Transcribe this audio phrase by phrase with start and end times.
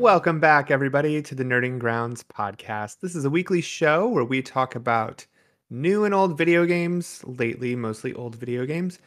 [0.00, 3.00] Welcome back, everybody, to the Nerding Grounds podcast.
[3.00, 5.26] This is a weekly show where we talk about
[5.68, 8.98] new and old video games, lately, mostly old video games,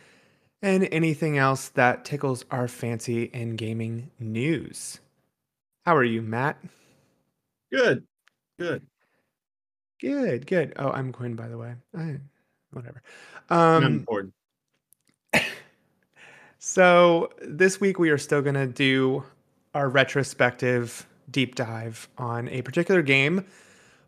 [0.62, 5.00] and anything else that tickles our fancy in gaming news.
[5.84, 6.64] How are you, Matt?
[7.72, 8.06] Good.
[8.60, 8.86] Good.
[10.00, 10.74] Good, good.
[10.76, 11.74] Oh, I'm Quinn, by the way.
[11.98, 12.20] I,
[12.72, 13.02] whatever.
[13.50, 14.34] Um, important.
[16.60, 19.24] so this week we are still going to do
[19.74, 23.46] our retrospective deep dive on a particular game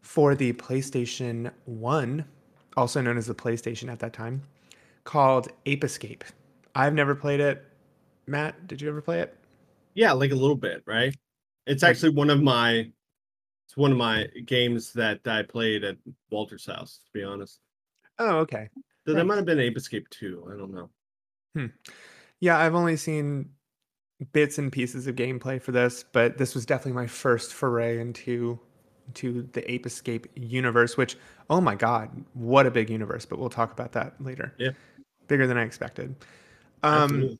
[0.02, 2.26] for the PlayStation 1,
[2.78, 4.44] also known as the PlayStation at that time,
[5.04, 6.24] called Ape Escape.
[6.76, 7.64] I've never played it.
[8.28, 9.38] Matt, did you ever play it?
[9.94, 11.16] Yeah, like a little bit, right?
[11.66, 12.92] It's actually one of my
[13.68, 15.98] it's one of my games that I played at
[16.30, 17.60] Walter's house, to be honest.
[18.20, 18.70] Oh, okay.
[19.06, 19.26] That Right.
[19.26, 20.50] might have been Ape Escape 2.
[20.54, 20.90] I don't know.
[21.56, 21.68] Hmm.
[22.40, 23.55] Yeah, I've only seen
[24.34, 28.60] bits and pieces of gameplay for this, but this was definitely my first foray into
[29.14, 31.16] to the Ape Escape universe, which
[31.50, 34.54] oh my god, what a big universe, but we'll talk about that later.
[34.58, 34.72] Yeah.
[35.28, 36.16] Bigger than I expected.
[36.84, 37.40] Um Absolutely.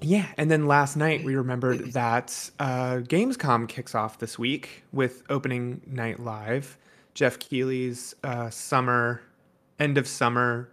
[0.00, 5.22] yeah, and then last night we remembered that uh, Gamescom kicks off this week with
[5.28, 6.76] opening night live.
[7.14, 9.22] Jeff Keighley's uh, summer,
[9.78, 10.68] end of summer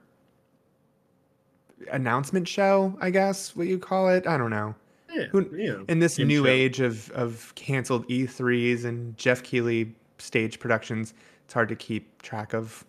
[1.91, 4.25] announcement show, I guess what you call it.
[4.25, 4.73] I don't know.
[5.13, 6.49] Yeah, who- In this game new show.
[6.49, 11.13] age of of canceled E3s and Jeff Keighley stage productions,
[11.45, 12.85] it's hard to keep track of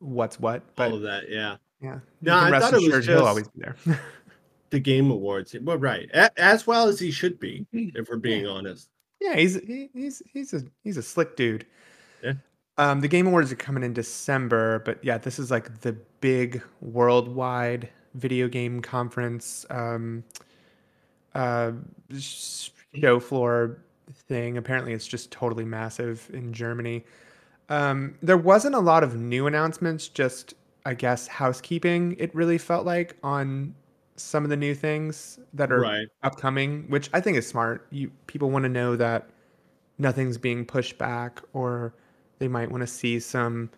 [0.00, 0.62] what's what.
[0.76, 1.56] But all of that, yeah.
[1.80, 3.76] yeah, No, I rest thought it was assured he'll just- always be there.
[4.70, 5.56] The Game Awards.
[5.62, 6.10] Well, right.
[6.36, 8.90] As well as he should be, if we're being honest.
[9.18, 11.64] Yeah, he's he, he's he's a he's a slick dude.
[12.22, 12.34] Yeah.
[12.76, 16.62] Um, the Game Awards are coming in December, but yeah, this is like the big
[16.82, 20.22] worldwide video game conference, um,
[21.38, 21.72] uh,
[22.18, 23.78] show floor
[24.12, 24.56] thing.
[24.56, 27.04] Apparently, it's just totally massive in Germany.
[27.68, 30.54] Um, there wasn't a lot of new announcements, just
[30.86, 32.16] I guess housekeeping.
[32.18, 33.74] It really felt like on
[34.16, 36.08] some of the new things that are Right.
[36.22, 37.86] upcoming, which I think is smart.
[37.90, 39.28] You people want to know that
[39.98, 41.94] nothing's being pushed back, or
[42.38, 43.70] they might want to see some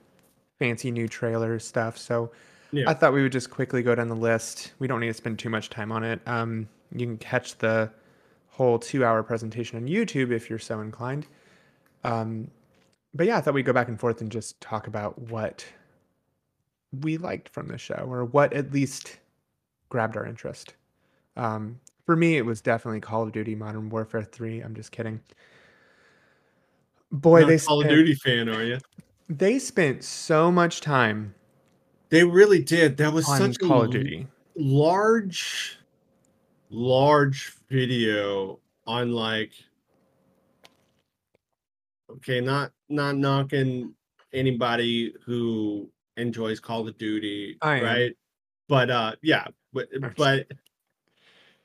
[0.58, 1.98] fancy new trailer stuff.
[1.98, 2.30] So
[2.72, 2.84] Yeah.
[2.88, 4.72] I thought we would just quickly go down the list.
[4.78, 6.20] We don't need to spend too much time on it.
[6.26, 7.90] Um, you can catch the
[8.48, 11.26] whole two-hour presentation on YouTube if you're so inclined.
[12.04, 12.50] Um,
[13.14, 15.64] but yeah, I thought we'd go back and forth and just talk about what
[17.02, 19.18] we liked from the show, or what at least
[19.88, 20.74] grabbed our interest.
[21.36, 24.60] Um, for me, it was definitely Call of Duty Modern Warfare 3.
[24.60, 25.20] I'm just kidding.
[27.12, 28.78] Boy, Not they a Call of Duty fan, are you?
[29.28, 31.34] they spent so much time
[32.08, 32.96] They really did.
[32.96, 34.26] That was such a Call of Duty.
[34.56, 35.78] large
[36.70, 39.52] large video on like
[42.10, 43.94] okay not not knocking
[44.32, 47.84] anybody who enjoys call of duty I am.
[47.84, 48.16] right
[48.68, 50.46] but uh yeah but but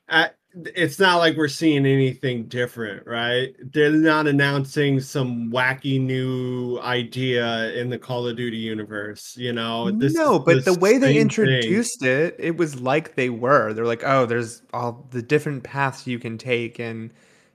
[0.08, 0.28] uh,
[0.74, 7.72] it's not like we're seeing anything different right they're not announcing some wacky new idea
[7.74, 11.14] in the call of duty universe you know this no, but the way they same
[11.14, 11.20] thing.
[11.22, 13.72] introduced it, it was like they were.
[13.72, 17.10] They're like, oh, there's all the different paths you can take and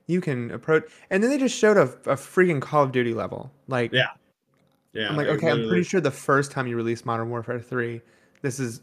[0.06, 0.84] you can approach.
[1.10, 3.50] And then they just showed a, a freaking Call of Duty level.
[3.68, 4.08] Like, Yeah.
[4.92, 8.00] yeah I'm like, okay, I'm pretty sure the first time you released Modern Warfare 3,
[8.42, 8.80] this is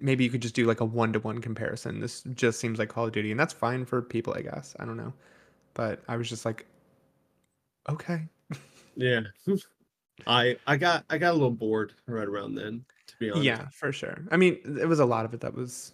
[0.00, 2.00] maybe you could just do like a one to one comparison.
[2.00, 4.74] This just seems like Call of Duty, and that's fine for people, I guess.
[4.78, 5.12] I don't know.
[5.74, 6.66] But I was just like,
[7.88, 8.22] okay.
[8.96, 9.22] Yeah.
[10.26, 13.44] I I got I got a little bored right around then, to be honest.
[13.44, 14.24] Yeah, for sure.
[14.30, 15.92] I mean, it was a lot of it that was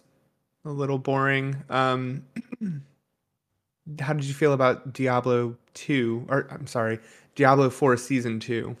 [0.65, 1.55] a little boring.
[1.69, 2.23] Um,
[3.99, 6.99] how did you feel about Diablo 2 or I'm sorry,
[7.35, 8.75] Diablo 4 season 2?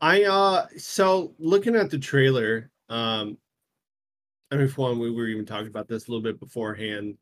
[0.00, 3.36] I uh so looking at the trailer, um
[4.50, 7.16] I mean for one, we were even talking about this a little bit beforehand.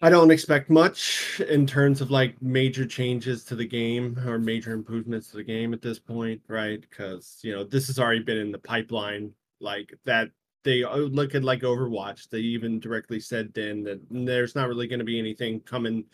[0.00, 4.72] I don't expect much in terms of like major changes to the game or major
[4.72, 6.80] improvements to the game at this point, right?
[6.80, 10.30] Because you know this has already been in the pipeline, like that.
[10.62, 12.28] They look at like Overwatch.
[12.30, 16.04] They even directly said then that there's not really going to be anything coming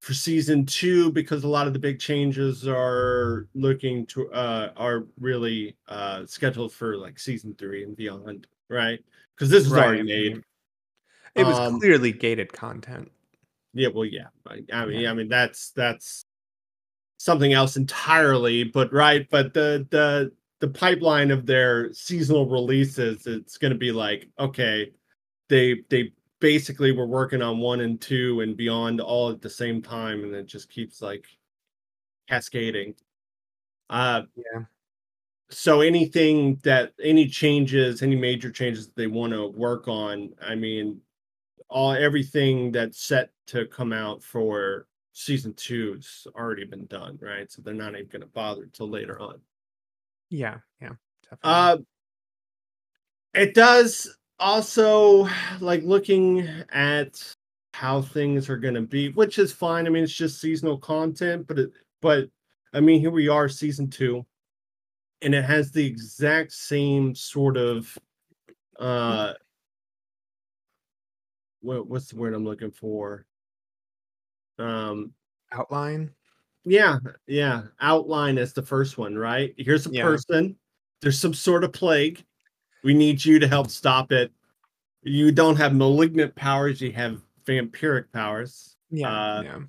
[0.00, 5.06] for season two because a lot of the big changes are looking to uh are
[5.18, 9.00] really uh scheduled for like season three and beyond, right?
[9.36, 10.42] Because this is Right, already made.
[11.34, 13.12] It was Um, clearly gated content.
[13.74, 14.28] Yeah, well, yeah.
[14.46, 15.10] I, mean, Yeah.
[15.10, 16.24] I mean that's that's
[17.18, 18.64] something else entirely.
[18.64, 23.92] But right, but the the the pipeline of their seasonal releases, it's going to be
[23.92, 24.92] like okay,
[25.48, 29.82] they they basically we're working on one and two and beyond all at the same
[29.82, 31.26] time, and it just keeps like
[32.28, 32.94] cascading.
[33.90, 34.64] Uh, Yeah.
[35.50, 40.54] So anything that any changes, any major changes that they want to work on, I
[40.54, 41.00] mean,
[41.68, 47.50] all everything that's set to come out for season two's already been done, right?
[47.50, 49.40] So they're not even going to bother till later on.
[50.30, 51.38] Yeah, yeah, definitely.
[51.42, 51.78] Uh,
[53.34, 55.28] it does also
[55.60, 57.22] like looking at
[57.72, 59.86] how things are going to be, which is fine.
[59.86, 61.70] I mean, it's just seasonal content, but it,
[62.00, 62.28] but
[62.72, 64.26] I mean, here we are, season two,
[65.22, 67.96] and it has the exact same sort of
[68.78, 69.34] uh,
[71.60, 73.26] what what's the word I'm looking for?
[74.58, 75.12] Um,
[75.52, 76.10] Outline.
[76.64, 79.54] yeah, yeah, outline as the first one, right?
[79.56, 80.02] Here's a Yeah.
[80.02, 80.56] person.
[81.00, 82.24] There's some sort of plague.
[82.82, 84.32] We need you to help stop it.
[85.02, 88.76] You don't have malignant powers, you have vampiric powers.
[88.90, 89.60] Yeah, Uh, yeah.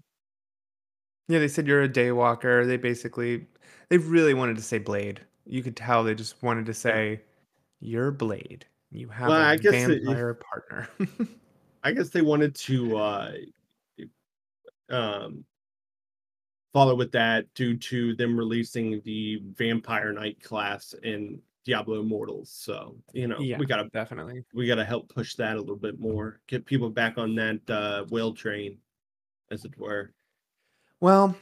[1.28, 2.66] Yeah, they said you're a daywalker.
[2.66, 3.48] They basically
[3.90, 5.22] they really wanted to say Blade.
[5.48, 7.22] You could tell they just wanted to say
[7.80, 8.66] you're Blade.
[8.92, 10.90] You have Well, a I guess vampire partner.
[11.84, 13.32] I guess they wanted to uh
[14.90, 15.44] um
[16.74, 22.50] follow with that due to them releasing the Vampire Knight class in Diablo Immortals.
[22.52, 24.44] So, you know, yeah, we gotta definitely.
[24.54, 28.06] we gotta help push that a little bit more, get people back on that uh
[28.10, 28.78] whale train,
[29.52, 30.12] as it were.
[31.00, 31.36] Well,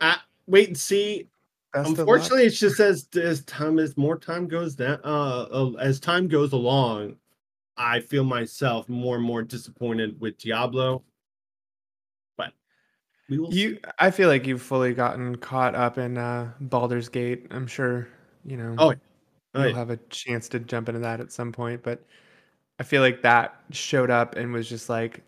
[0.00, 0.16] Uh,
[0.46, 1.26] wait and see.
[1.74, 6.28] Unfortunately, it's just as as time as more time goes down, uh, uh, as time
[6.28, 7.18] goes along,
[7.76, 11.04] I feel myself more and more disappointed with Diablo.
[12.36, 12.54] But
[13.28, 13.52] we will.
[13.52, 13.58] see.
[13.58, 17.46] You, I feel like you've fully gotten caught up in uh, Baldur's Gate.
[17.50, 18.08] I'm sure
[18.44, 18.94] you know Oh,
[19.54, 19.74] you'll Right.
[19.74, 21.82] have a chance to jump into that at some point.
[21.82, 22.04] But
[22.80, 25.22] I feel like that showed up and was just like,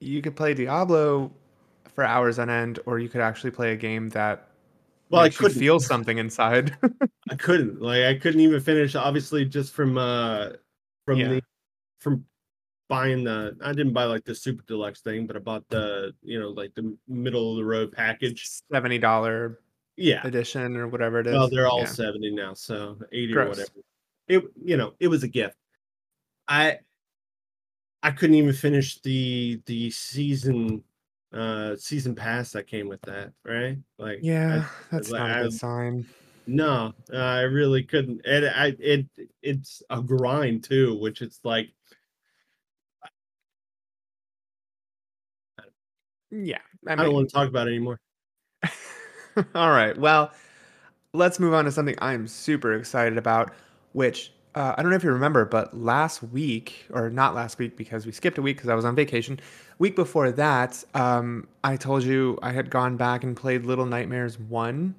[0.00, 1.32] you could play Diablo
[1.94, 4.45] for hours on end, or you could actually play a game that
[5.08, 5.58] Well, I couldn't.
[5.58, 6.76] feel something inside.
[7.30, 7.80] I couldn't.
[7.80, 8.94] Like, I couldn't even finish.
[8.94, 10.50] Obviously, just from uh,
[11.04, 11.28] from Yeah.
[11.28, 11.42] the
[12.00, 12.24] from
[12.88, 13.56] buying the.
[13.62, 16.74] I didn't buy like the super deluxe thing, but I bought the you know like
[16.74, 18.48] the middle of the road package.
[18.72, 19.60] Seventy dollar
[19.96, 20.26] Yeah.
[20.26, 21.34] edition or whatever it is.
[21.34, 21.86] Well, they're all Yeah.
[21.86, 23.68] 70 now, so 80 or whatever.
[24.28, 25.56] It you know, it was a gift.
[26.48, 26.78] I
[28.02, 30.82] I couldn't even finish the the season
[31.36, 33.78] uh season pass that came with that, right?
[33.98, 36.06] Like Yeah, that's like, not a I- good sign.
[36.48, 38.22] no, I really couldn't.
[38.24, 39.06] And I it
[39.42, 41.70] it's a grind too, which it's like
[46.30, 48.00] Yeah, I, I don't mean, want to talk about it anymore.
[49.54, 49.96] All right.
[49.96, 50.32] Well,
[51.12, 53.52] let's move on to something I'm super excited about,
[53.92, 57.76] which uh, I don't know if you remember, but last week, or not last week
[57.76, 59.38] because we skipped a week because I was on vacation.
[59.78, 64.38] Week before that, um, I told you I had gone back and played Little Nightmares
[64.38, 64.94] 1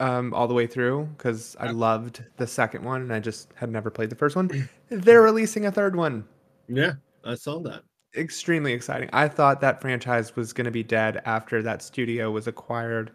[0.00, 3.70] um, all the way through because I loved the second one and I just had
[3.70, 4.52] never played the first one.
[4.90, 6.26] They're releasing a third one
[6.68, 6.94] Yeah,
[7.24, 7.84] I saw that.
[8.16, 9.08] extremely exciting.
[9.12, 13.12] I thought that franchise was going to be dead after that studio was acquired,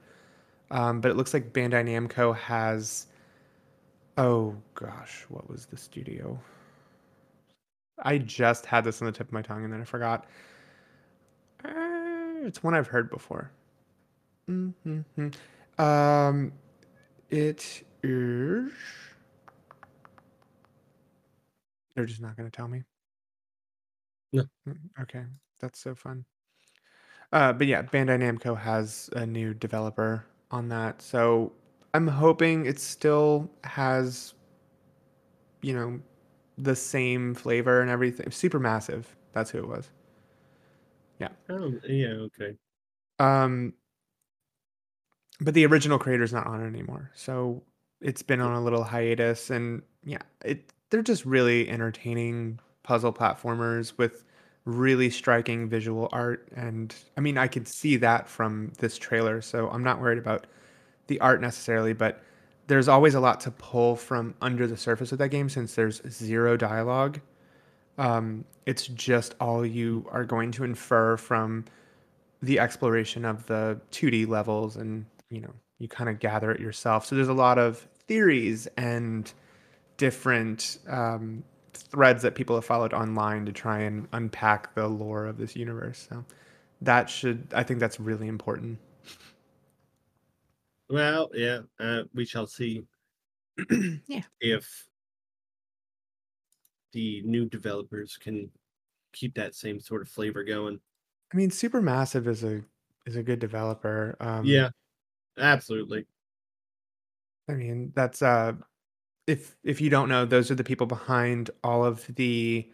[0.71, 3.07] um, but it looks like Bandai Namco has.
[4.17, 6.39] Oh gosh, what was the studio?
[7.99, 10.25] I just had this on the tip of my tongue and then I forgot.
[11.63, 13.51] Uh, it's one I've heard before.
[14.49, 15.29] Mm-hmm.
[15.81, 16.51] Um,
[17.29, 18.71] it is.
[21.95, 22.83] They're just not going to tell me.
[24.33, 24.43] No.
[24.67, 25.23] Mm, Okay,
[25.59, 26.25] that's so fun.
[27.31, 31.51] Uh, but yeah, Bandai Namco has a new developer on that, so
[31.95, 34.33] I'm hoping it still has,
[35.61, 36.01] you know,
[36.57, 38.29] the same flavor and everything.
[38.31, 39.15] Super massive.
[39.31, 39.89] That's who it was.
[41.19, 41.29] Yeah.
[41.49, 42.57] Oh, yeah, okay.
[43.19, 43.73] Um,
[45.39, 47.63] but the original creator's not on it anymore, so
[48.01, 53.97] it's been on a little hiatus, and yeah, it they're just really entertaining puzzle platformers
[53.97, 54.25] with
[54.65, 59.69] really striking visual art, and I mean, I could see that from this trailer, so
[59.69, 60.47] I'm not worried about
[61.07, 62.21] the art necessarily, but
[62.67, 66.01] there's always a lot to pull from under the surface of that game since there's
[66.09, 67.19] zero dialogue.
[67.97, 71.65] Um, it's just all you are going to infer from
[72.41, 77.05] the exploration of the 2D levels and you know you kind of gather it yourself.
[77.05, 79.31] So there's a lot of theories and
[79.97, 81.43] different um,
[81.73, 86.07] threads that people have followed online to try and unpack the lore of this universe.
[86.09, 86.23] So
[86.81, 88.79] that should I think that's really important.
[90.89, 92.85] Well, yeah, uh, we shall see
[94.07, 94.23] Yeah.
[94.41, 94.87] if
[96.93, 98.51] the new developers can
[99.13, 100.79] keep that same sort of flavor going.
[101.33, 102.63] I mean, Supermassive is a
[103.05, 104.15] is a good developer.
[104.19, 104.69] Um, Yeah,
[105.37, 106.07] absolutely.
[107.47, 108.53] I mean, that's uh,
[109.27, 112.71] if if you don't know, those are the people behind all of the.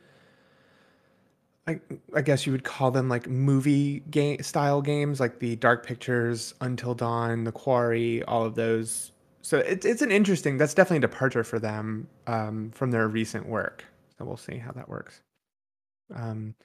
[1.71, 1.79] I,
[2.15, 6.53] I guess you would call them like movie game style games, like the Dark Pictures,
[6.61, 9.11] Until Dawn, The Quarry, all of those.
[9.41, 10.57] So it's it's an interesting.
[10.57, 13.85] That's definitely a departure for them um, from their recent work.
[14.17, 15.21] So we'll see how that works.
[16.13, 16.55] Um,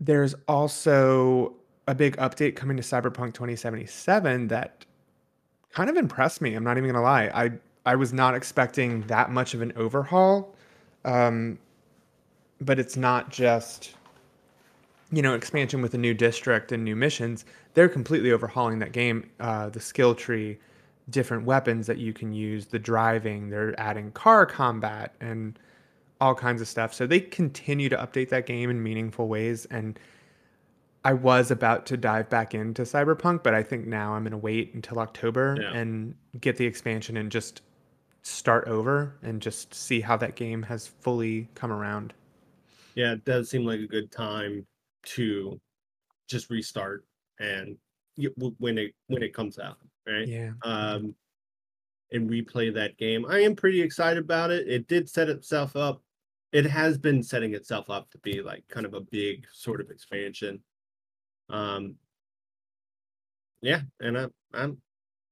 [0.00, 1.54] there's also
[1.86, 4.86] a big update coming to Cyberpunk 2077 that
[5.72, 6.54] kind of impressed me.
[6.54, 7.30] I'm not even gonna lie.
[7.34, 7.50] I
[7.84, 10.54] I was not expecting that much of an overhaul.
[11.04, 11.58] Um,
[12.60, 13.94] but it's not just
[15.14, 17.44] you know expansion with a new district and new missions.
[17.74, 19.30] They're completely overhauling that game.
[19.40, 20.58] Uh, the skill tree,
[21.10, 23.50] different weapons that you can use, the driving.
[23.50, 25.58] They're adding car combat and
[26.20, 26.94] all kinds of stuff.
[26.94, 29.98] So they continue to update that game in meaningful ways and
[31.04, 34.38] I was about to dive back into Cyberpunk, but I think now I'm going to
[34.38, 35.72] wait until October Yeah.
[35.72, 37.60] and get the expansion and just
[38.22, 42.14] start over and just see how that game has fully come around.
[42.94, 44.66] Yeah, it does seem like a good time
[45.04, 45.60] to
[46.28, 47.04] just restart
[47.38, 47.76] and
[48.58, 50.26] when it when it comes out, right?
[50.26, 50.52] Yeah.
[50.62, 51.14] Um,
[52.12, 53.26] and replay that game.
[53.28, 54.68] I am pretty excited about it.
[54.68, 56.02] It did set itself up.
[56.52, 59.90] It has been setting itself up to be like kind of a big sort of
[59.90, 60.60] expansion.
[61.50, 61.96] Um,
[63.60, 64.78] yeah, and I'm I'm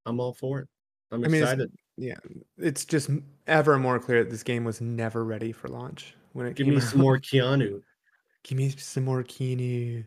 [0.07, 0.69] I'm all for it.
[1.13, 1.71] I'm I mean, excited.
[1.97, 2.17] Yeah.
[2.59, 3.11] It's just
[3.47, 6.77] ever more clear that this game was never ready for launch when it Give me
[6.77, 6.83] out.
[6.83, 7.83] some more Keanu.
[8.43, 10.05] Give me some more Keanu.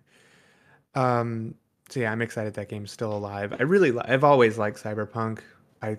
[0.94, 1.56] Um,
[1.90, 3.54] so yeah, I'm excited that game's still alive.
[3.60, 5.40] I really, li- I've always liked Cyberpunk.
[5.82, 5.98] I,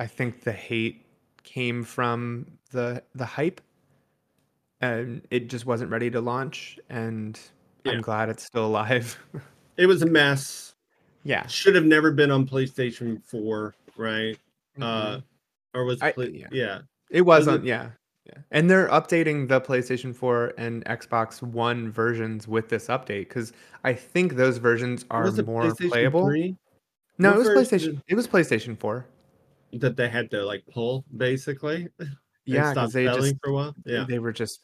[0.00, 1.04] I think the hate
[1.42, 3.60] came from the the hype,
[4.80, 6.78] and it just wasn't ready to launch.
[6.88, 7.38] And
[7.84, 7.92] Yeah.
[7.92, 9.18] I'm glad it's still alive.
[9.76, 10.74] It was a mess.
[11.22, 11.46] yeah.
[11.46, 14.36] Should have never been on PlayStation 4, right?
[14.76, 14.82] Mhm.
[14.82, 15.20] Uh,
[15.72, 16.48] or was I- play- yeah.
[16.50, 16.78] yeah.
[17.10, 17.90] It Was wasn't, it- yeah.
[18.28, 18.38] Yeah.
[18.50, 23.52] And they're updating the PlayStation 4 and Xbox One versions with this update because
[23.84, 26.26] I think those versions are more playable.
[26.26, 26.56] 3
[27.18, 27.84] No, What it was PlayStation.
[27.92, 29.06] did- It was PlayStation 4.
[29.74, 31.88] that they had to like pull basically?
[32.44, 33.74] Yeah, stop because they selling just for a while.
[33.84, 34.60] Yeah, they were just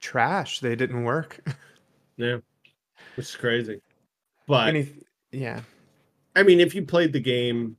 [0.00, 0.58] trash.
[0.58, 1.38] They didn't work.
[2.16, 2.38] yeah,
[3.14, 3.80] which is crazy.
[4.48, 4.88] But Any,
[5.30, 5.60] yeah,
[6.34, 7.76] I mean, if you played the game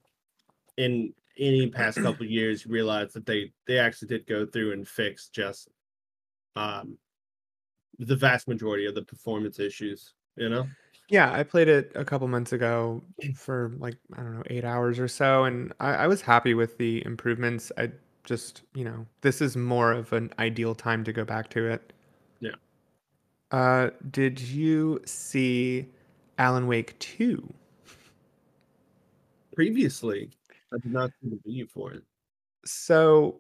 [0.78, 4.74] in any past couple of years, you realize that they they actually did go through
[4.74, 5.70] and fix just
[6.56, 6.98] um
[8.00, 10.14] the vast majority of the performance issues.
[10.36, 10.68] You know,
[11.10, 11.32] yeah.
[11.32, 13.02] I played it a couple months ago
[13.36, 16.78] for like I don't know eight hours or so, and I, I was happy with
[16.78, 17.72] the improvements.
[17.78, 17.92] I
[18.24, 21.94] just you know this is more of an ideal time to go back to it.
[22.40, 22.52] Yeah.
[23.52, 25.88] Uh, did you see
[26.38, 27.52] Alan Wake two?
[29.58, 30.30] previously
[30.74, 32.06] I did not see the video for it.
[32.66, 33.40] So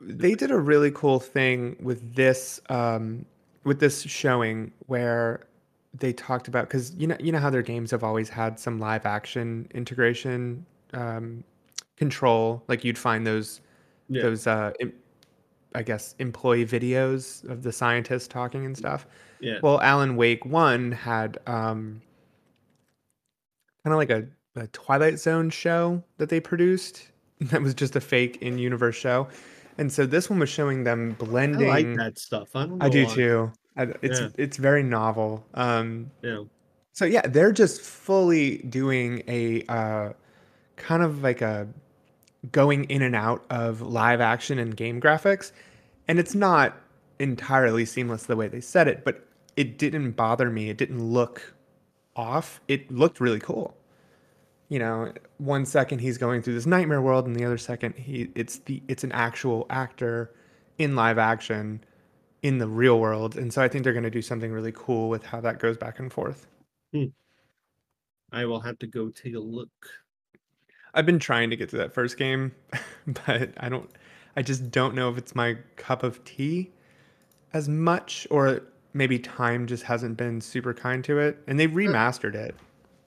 [0.00, 3.26] they did a really cool thing with this um,
[3.64, 5.46] with this showing where
[5.94, 8.78] they talked about because you know you know how their games have always had some
[8.78, 11.44] live action integration um,
[11.96, 13.60] control like you'd find those
[14.08, 14.94] Yeah, those uh, em-
[15.74, 19.06] I guess employee videos of the scientists talking and stuff.
[19.40, 22.02] yeah, Well, Alan Wake one had um,
[23.84, 27.08] kind of like a, a Twilight Zone show that they produced
[27.40, 29.28] that was just a fake in universe show,
[29.78, 31.16] and so this one was showing them
[31.54, 31.68] I blending.
[31.68, 32.54] like that stuff.
[32.54, 33.14] I I do why.
[33.14, 33.52] too.
[33.76, 34.28] I, it's Yeah.
[34.36, 35.44] it's very novel.
[35.54, 36.44] Um, Yeah,
[36.92, 40.12] so yeah, they're just fully doing a uh,
[40.76, 41.68] kind of like a
[42.52, 45.52] going in and out of live action and game graphics,
[46.08, 46.76] and it's not
[47.18, 49.26] entirely seamless the way they said it, but
[49.56, 50.70] it didn't bother me.
[50.70, 51.54] It didn't look
[52.16, 52.60] off.
[52.68, 53.76] It looked really cool.
[54.70, 58.30] You know, one second he's going through this nightmare world, and the other second he
[58.34, 60.32] it's the it's an actual actor
[60.78, 61.84] in live action
[62.42, 65.10] in the real world, and so I think they're going to do something really cool
[65.10, 66.46] with how that goes back and forth.
[66.94, 67.06] Hmm.
[68.32, 69.70] I will have to go take a look.
[70.94, 72.52] I've been trying to get to that first game,
[73.06, 73.90] but I don't
[74.36, 76.70] I just don't know if it's my cup of tea
[77.52, 78.62] as much or
[78.92, 81.38] maybe time just hasn't been super kind to it.
[81.46, 82.54] And they remastered it,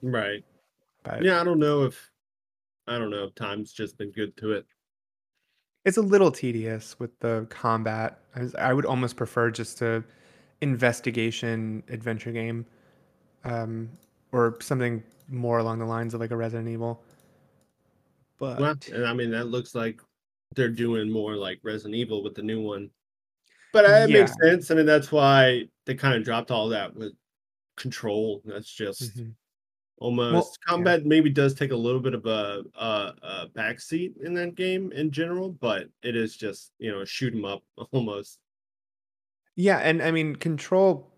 [0.02, 0.44] Right.
[1.04, 2.10] But Yeah, I don't know if
[2.86, 4.66] I don't know if time's just been good to it.
[5.84, 8.18] it's a little tedious with the combat.
[8.34, 10.02] I, was- I would almost prefer just a
[10.60, 12.64] investigation adventure game
[13.44, 13.90] um,
[14.32, 17.02] or something more along the lines of like a Resident Evil.
[18.38, 20.00] But Well, and I mean that looks like
[20.54, 22.90] they're doing more like Resident Evil with the new one.
[23.72, 24.70] But uh, it makes sense.
[24.70, 27.12] I mean that's why they kind of dropped all that with
[27.76, 28.40] control.
[28.44, 29.34] That's just Mhm.
[29.98, 30.70] Almost Well, yeah.
[30.70, 31.06] combat.
[31.06, 35.10] Maybe does take a little bit of a, a a backseat in that game in
[35.10, 38.38] general, but it is just you know shoot 'em up almost.
[39.56, 41.10] Yeah, and I mean, Control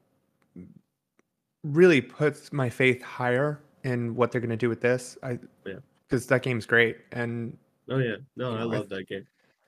[1.65, 5.17] really puts my faith higher in what they're gonna do with this.
[5.23, 5.79] I Yeah.
[6.09, 7.57] because that game's great, and
[7.89, 9.27] Oh yeah, no, I know, I love that game.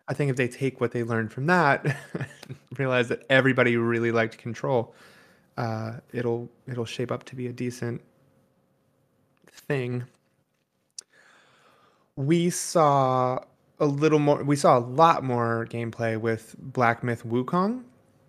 [0.08, 1.96] I think if they take what they learned from that,
[2.78, 4.94] realize that everybody really liked Control,
[5.56, 8.00] uh, it'll it'll shape up to be a decent
[9.50, 10.04] thing.
[12.16, 13.38] We saw
[13.78, 14.42] a little more.
[14.42, 17.84] We saw a lot more gameplay with Black Myth Wukong,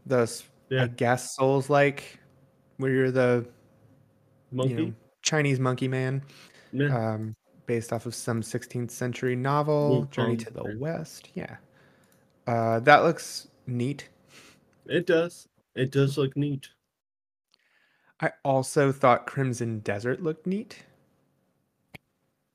[0.05, 0.31] the
[0.69, 0.83] Yeah.
[0.83, 2.19] I guess Souls like,
[2.77, 3.45] where you're the
[4.51, 6.21] you know Chinese monkey man,
[6.71, 7.35] yeah, um,
[7.65, 10.77] based off of some 16th century novel, Journey to the.
[10.77, 11.29] West.
[11.33, 11.57] Yeah,
[12.47, 14.09] uh, that looks neat.
[14.85, 15.47] it does.
[15.75, 16.69] It does look neat.
[18.21, 20.83] I also thought Crimson Desert looked neat.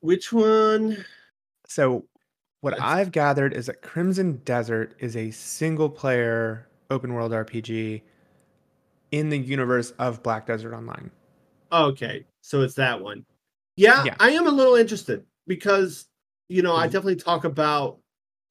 [0.04, 1.04] Which one?
[1.66, 2.06] So,
[2.61, 8.02] what I've gathered is that Crimson Desert is a single player open world RPG
[9.12, 11.11] in the universe of Black Desert Online.
[11.73, 13.25] Okay, so it's that one.
[13.76, 14.18] Yeah, Yeah.
[14.20, 16.08] I am a little interested because
[16.49, 16.87] you know I Mhm.
[16.87, 18.00] definitely talk about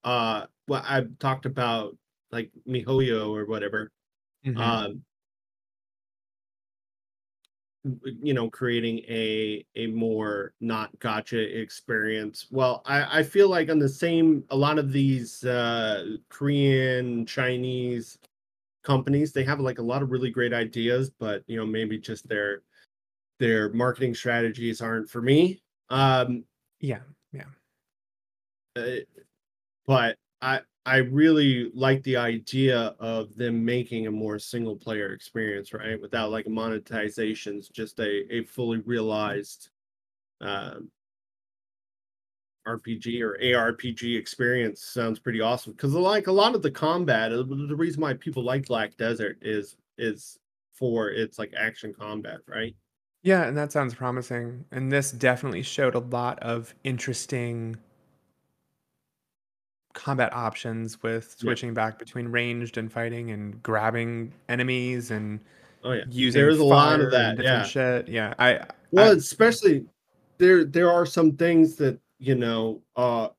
[0.04, 1.98] uh well I've talked about
[2.32, 3.92] like MiHoYo or whatever.
[4.44, 4.84] Mhm.
[4.88, 5.04] Um
[8.22, 12.48] you know creating a a more not gotcha experience.
[12.52, 18.18] Well i i feel like on the same a lot of these uh korean chinese
[18.84, 22.28] companies they have like a lot of really great ideas but you know maybe just
[22.28, 22.62] their
[23.40, 25.62] their marketing strategies aren't for me.
[25.90, 26.46] Um
[26.80, 27.00] yeah,
[28.76, 28.98] uh,
[29.86, 35.74] but I I really like the idea of them making a more single player experience,
[35.74, 36.00] right?
[36.02, 39.70] Without like monetizations, just a a fully realized
[40.42, 40.92] um,
[42.68, 45.74] RPG or ARPG experience sounds pretty awesome.
[45.74, 49.38] Because like a lot of the combat, uh, the reason why people like Black Desert
[49.42, 50.40] is is
[50.74, 52.76] for its like action combat, right?
[53.24, 54.66] yeah, and that sounds promising.
[54.72, 57.78] And this definitely showed a lot of interesting
[60.04, 61.44] combat options with Yeah.
[61.48, 65.40] switching back between ranged and fighting and grabbing enemies and
[65.86, 67.38] Oh yeah, using there's a lot of that.
[67.38, 67.64] different Yeah.
[67.64, 68.08] shit.
[68.10, 69.86] Yeah, I well I- especially
[70.40, 73.30] there there are some things that you know uh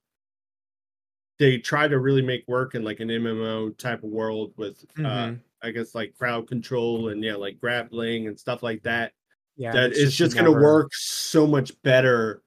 [1.38, 5.03] they try to really make work in like an mmo type of world with uh
[5.03, 5.40] Mhm.
[5.62, 9.12] i guess like crowd control and yeah like grappling and stuff like that
[9.57, 12.42] yeah, that it's it's just, gonna work so much better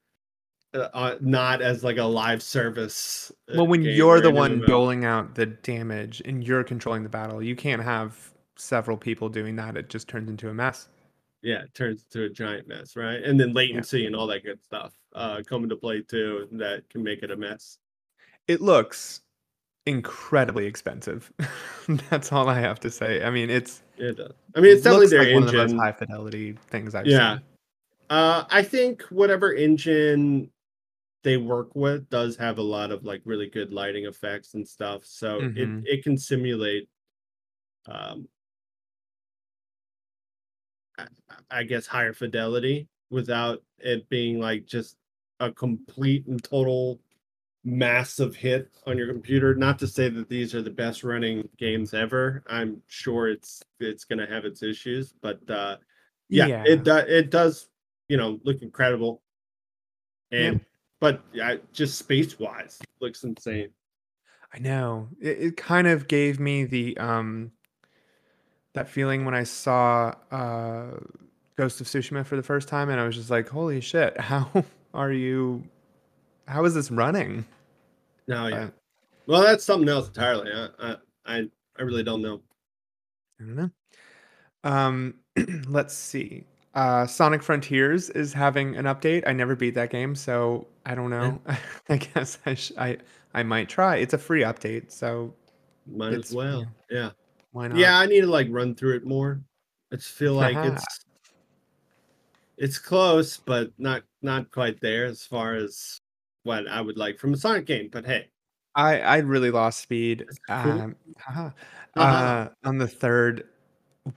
[0.74, 5.04] uh, uh, not as like a live service uh, Well, when you're the one doling
[5.04, 9.76] out the damage and you're controlling the battle, you can't have several people doing that.
[9.76, 10.88] It just turns into a mess.
[11.42, 14.60] yeah it turns into a giant mess right and then latency and all that good
[14.62, 17.78] stuff uh come into play too that can make it a mess
[18.48, 19.20] It looks
[19.86, 21.32] incredibly expensive.
[22.10, 23.22] That's all I have to say.
[23.24, 25.62] I mean, it's it does i mean it's definitely looks their like one of the
[25.62, 27.36] engine most high fidelity things I've Yeah.
[27.36, 27.42] seen.
[28.10, 30.50] Uh, I think whatever engine
[31.22, 35.04] they work with does have a lot of like really good lighting effects and stuff.
[35.04, 35.82] So Mhm.
[35.84, 36.88] it it can simulate,
[37.86, 38.28] um,
[40.98, 41.06] I,
[41.50, 44.96] I guess higher fidelity without it being like just
[45.40, 47.00] a complete and total
[47.64, 49.54] massive hit on your computer.
[49.54, 52.42] Not to say that these are the best running games ever.
[52.48, 55.78] I'm sure it's it's gonna have its issues, but uh
[56.28, 56.64] yeah, Yeah.
[56.66, 57.68] it does it does
[58.08, 59.22] you know look incredible
[60.30, 60.60] and
[61.00, 63.70] but yeah just space wise looks insane
[64.52, 65.08] I know.
[65.20, 67.52] It, it kind of gave me the um
[68.74, 70.98] that feeling when I saw uh
[71.56, 74.64] Ghost of Tsushima for the first time and I was just like, "Holy shit, how
[74.94, 75.64] are you
[76.46, 77.44] how is this running?"
[78.26, 78.70] no yeah Uh,
[79.26, 82.40] well that's something else entirely I, I i really don't know
[83.40, 83.70] I don't know.
[84.64, 85.14] Um,
[85.68, 86.44] let's see.
[86.74, 89.22] Uh, Sonic Frontiers is having an update.
[89.26, 91.40] I never beat that game, so I don't know.
[91.88, 92.96] I guess I, sh- I
[93.34, 93.96] I might try.
[93.96, 95.34] It's a free update, so
[95.86, 97.10] might It's- as well yeah
[97.52, 97.78] why not?
[97.78, 99.40] yeah i need to like run through it more
[99.90, 100.74] i just feel like Haha.
[100.74, 101.00] it's
[102.58, 105.98] it's close but not not quite there as far as
[106.42, 108.28] what i would like from a sonic game but hey
[108.74, 110.24] I I really lost speed.
[110.28, 110.82] That's cool.
[110.82, 111.50] Um, haha.
[111.96, 112.24] Haha.
[112.44, 113.44] uh, on the third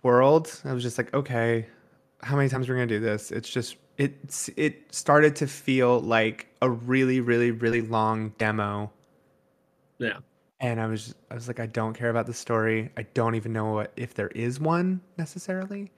[0.04, 1.66] world, I was just like, okay,
[2.22, 3.32] how many times are we're gonna do this?
[3.32, 8.92] It's just it's it started to feel like a really really really long demo.
[10.00, 10.20] Yeah.
[10.60, 12.92] and I was I was like, I don't care about the story.
[12.98, 15.92] I don't even know what if there is one necessarily.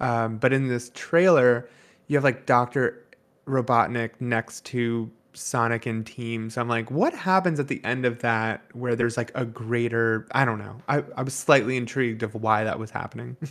[0.00, 1.68] Um, but in this trailer,
[2.08, 3.04] you have like Doctor
[3.46, 6.50] Robotnik next to Sonic and Team.
[6.50, 10.26] So I'm like, what happens at the end of that where there's like a greater?
[10.32, 10.82] I don't know.
[10.88, 13.36] I I was slightly intrigued of why that was happening.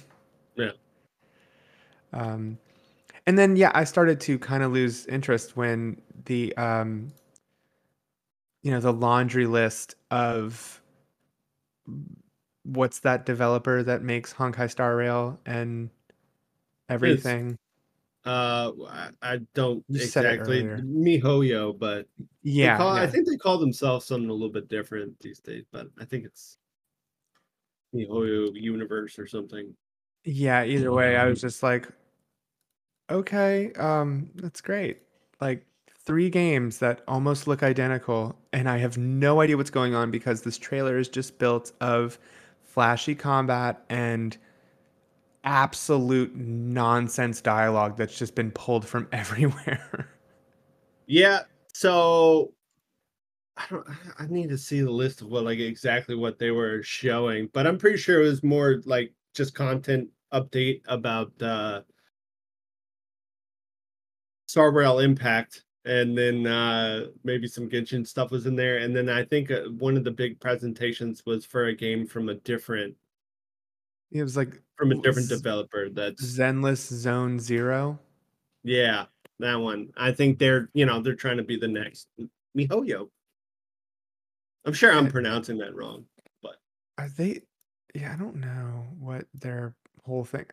[0.56, 0.72] Yeah.
[2.14, 2.58] Um,
[3.28, 7.12] and then yeah, I started to kind of lose interest when the um,
[8.64, 10.82] you know, the laundry list of
[12.64, 17.58] what's that developer that makes Honkai Star Rail and It's everything.
[18.26, 18.72] uh
[19.22, 20.64] I, don't You exactly.
[20.64, 22.08] MiHoYo, but
[22.44, 25.88] Yeah, call I think they call themselves something a little bit different these days, but
[26.00, 26.58] I think it's
[27.96, 29.74] MiHoYo Universe or something.
[30.26, 31.88] Yeah, either way, I was just like,
[33.10, 35.00] okay, um, that's great.
[35.40, 35.66] Like
[36.06, 40.42] three games that almost look identical, and I have no idea what's going on because
[40.42, 42.18] this trailer is just built of
[42.64, 44.38] flashy combat and
[45.44, 50.10] absolute nonsense dialogue that's just been pulled from everywhere.
[51.08, 51.42] Yeah,
[51.74, 52.54] so
[53.56, 53.88] I don't
[54.20, 57.66] I need to see the list of what like exactly what they were showing, but
[57.66, 61.82] I'm pretty sure it was more like just content update about uh
[64.48, 69.10] Star Rail Impact and then uh maybe some Genshin stuff was in there and then
[69.10, 72.96] I think uh, one of the big presentations was for a game from a different
[74.12, 78.00] It was like from a different developer that's Zenless Zone Zero.
[78.64, 79.06] yeah,
[79.40, 79.92] that one.
[79.98, 82.08] I think they're, you know, they're trying to be the next
[82.58, 83.10] MiHoYo.
[84.66, 86.06] I'm sure I'm And pronouncing that wrong,
[86.42, 86.58] but
[86.98, 87.42] are they?
[87.96, 90.46] Yeah, I don't know what their whole thing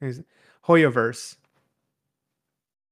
[0.00, 0.22] is.
[0.64, 1.36] Hoyoverse.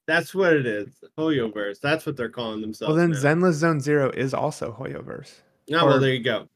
[0.07, 1.03] That's what it is.
[1.19, 1.81] Hoyoverse.
[1.81, 2.91] That's what they're calling themselves.
[2.91, 3.17] Well, then now.
[3.17, 5.33] Zenless Zone Zero is also Hoyoverse.
[5.73, 6.49] Oh, well, there you go.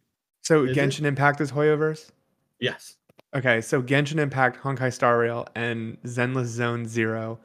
[0.42, 0.80] so Is it?
[0.80, 2.11] Genshin Impact is Hoyoverse.
[2.61, 2.96] Yes.
[3.34, 7.38] Okay, so Genshin Impact, Honkai Star Rail, and Zenless Zone Zero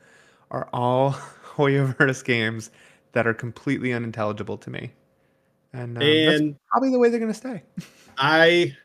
[0.51, 1.11] are all
[1.55, 2.71] Hoyoverse games
[3.11, 4.91] that are completely unintelligible to me,
[5.73, 7.63] and um, that's probably the way they're gonna stay.
[8.17, 8.75] I,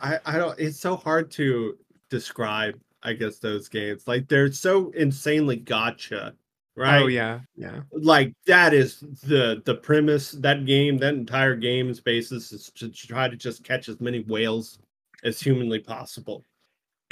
[0.00, 0.58] I, I don't.
[0.58, 1.76] It's so hard to
[2.08, 2.78] describe.
[3.02, 6.34] I guess those games, like they're so insanely gotcha,
[6.80, 7.02] Oh, right?
[7.02, 7.80] Oh yeah, yeah.
[7.92, 10.32] Like that is the the premise.
[10.32, 14.78] That game, that entire game's basis is to try to just catch as many whales
[15.24, 16.44] as humanly possible.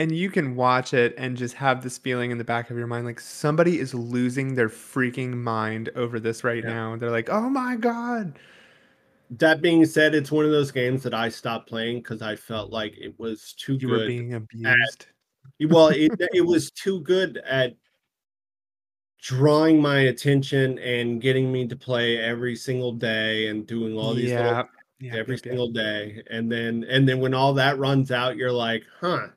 [0.01, 2.87] And you can watch it and just have this feeling in the back of your
[2.87, 6.71] mind, like somebody is losing their freaking mind over this right Yeah.
[6.71, 6.97] now.
[6.97, 8.39] They're like, "Oh my god!"
[9.31, 12.71] That being said, it's one of those games that I stopped playing because I felt
[12.71, 15.07] like it was too You were being abused.
[15.61, 17.75] Well, it it was too good at
[19.21, 24.31] drawing my attention and getting me to play every single day and doing all these
[24.31, 24.65] Yeah, things
[25.01, 26.23] yeah, every single day.
[26.31, 29.29] And then and then when all that runs out, you're like, huh.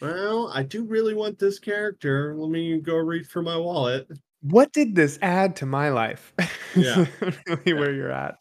[0.00, 2.34] Well, I do really want this character.
[2.34, 4.08] Let me go reach for my wallet.
[4.40, 6.32] What did this add to my life?
[6.74, 7.06] Yeah.
[7.46, 8.38] Really where you're at.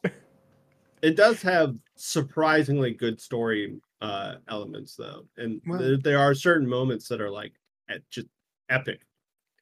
[1.01, 5.27] It does have surprisingly good story uh elements though.
[5.37, 7.53] And Well, there, there are certain moments that are like
[7.89, 8.27] at just
[8.69, 9.01] epic,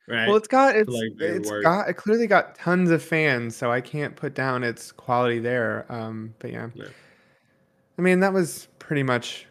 [0.07, 0.27] right?
[0.27, 3.81] well, it's got it's like it's got it clearly got tons of fans, so I
[3.81, 5.85] can't put down its quality there.
[5.89, 6.85] Um, but yeah, Yeah.
[7.97, 9.45] I mean that was pretty much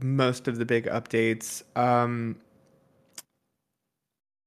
[0.00, 1.62] most of the big updates.
[1.76, 2.36] Um,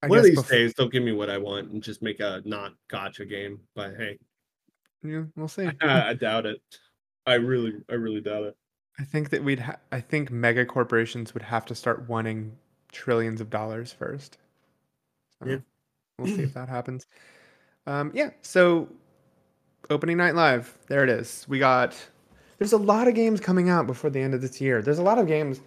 [0.04, 2.20] I One of these bef- days they'll give me what I want and just make
[2.20, 3.60] a not gotcha game.
[3.76, 4.18] But hey,
[5.04, 5.70] yeah, we'll see.
[5.82, 6.62] I doubt it.
[7.26, 8.58] I really, I really doubt it.
[9.00, 9.60] I think that we'd.
[9.60, 12.56] Ha- I think mega corporations would have to start wanting
[12.92, 14.38] trillions of dollars first.
[15.46, 15.58] Yeah.
[16.18, 17.06] we'll see if that happens.
[17.86, 18.32] Um, yeah.
[18.42, 18.90] So
[19.90, 20.78] opening night live.
[20.88, 21.46] There it is.
[21.48, 21.96] We got.
[22.58, 24.82] There's a lot of games coming out before the end of this year.
[24.82, 25.62] There's a lot of games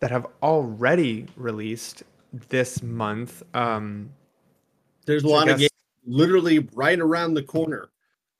[0.00, 2.02] that have already released
[2.48, 3.42] this month.
[3.54, 4.10] Um,
[5.06, 5.70] There's a lot of games
[6.04, 7.88] literally right around the corner.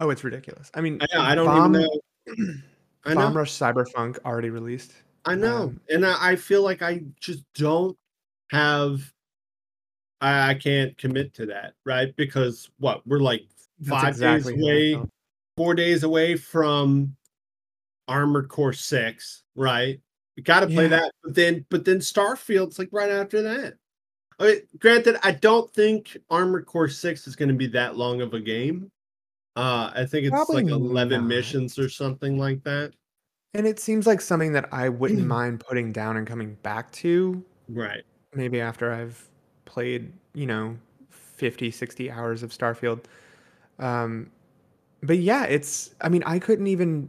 [0.00, 0.70] Oh, it's ridiculous.
[0.74, 1.88] I mean, I, I don't Bomb, even
[2.26, 2.54] know.
[3.06, 4.92] I Bomb Rush Cyberfunk already released.
[5.24, 7.96] I know, Um, and I, I feel like I just don't
[8.50, 9.13] have.
[10.24, 12.14] I, I can't commit to that, right?
[12.16, 13.42] Because what we're like
[13.84, 15.02] five exactly days away,
[15.56, 17.14] four days away from
[18.08, 20.00] Armored Core Six, right?
[20.36, 20.88] We got to play Yeah.
[20.88, 23.74] that, but then, but then Starfield's like right after that.
[24.40, 28.22] I mean, granted, I don't think Armored Core Six is going to be that long
[28.22, 28.90] of a game.
[29.56, 31.28] Uh, I think it's Probably like eleven not.
[31.28, 32.92] missions or something like that.
[33.52, 37.44] And it seems like something that I wouldn't mind putting down and coming back to
[37.68, 38.02] Right.
[38.34, 39.30] maybe after I've
[39.74, 40.76] played, you know,
[41.10, 43.04] 50, 60 hours of Starfield.
[43.78, 44.30] Um,
[45.02, 47.08] but yeah, it's, I mean, I couldn't even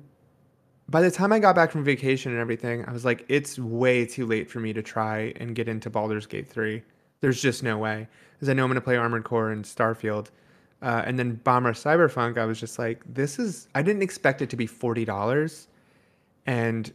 [0.89, 4.05] by the time I got back from vacation and everything, I was like, it's way
[4.05, 6.83] too late for me to try and get into Baldur's Gate 3.
[7.21, 8.07] There's just no way.
[8.33, 10.27] Because I know I'm going to play Armored Core and Starfield.
[10.81, 14.49] Uh, and then Bomber Cyberfunk, I was just like, this is, I didn't expect it
[14.51, 15.67] to be $40.
[16.45, 16.93] And,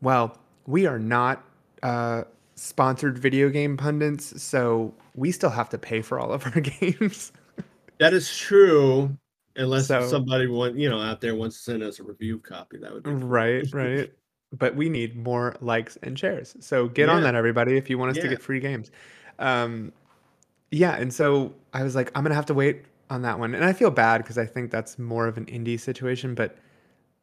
[0.00, 1.44] well, we are not
[1.82, 2.24] uh,
[2.58, 7.32] sponsored video game pundits, so we still have to pay for all of our games.
[7.98, 9.16] That is true.
[9.56, 12.78] Unless So- somebody want you know out there wants to send us a review copy,
[12.78, 14.12] that would be right, right.
[14.56, 16.56] But we need more likes and shares.
[16.60, 18.90] So get on that, everybody, if you want us to get free games.
[19.38, 19.92] Um,
[20.70, 23.64] yeah, and so I was like, I'm gonna have to wait on that one, and
[23.64, 26.34] I feel bad because I think that's more of an indie situation.
[26.34, 26.56] But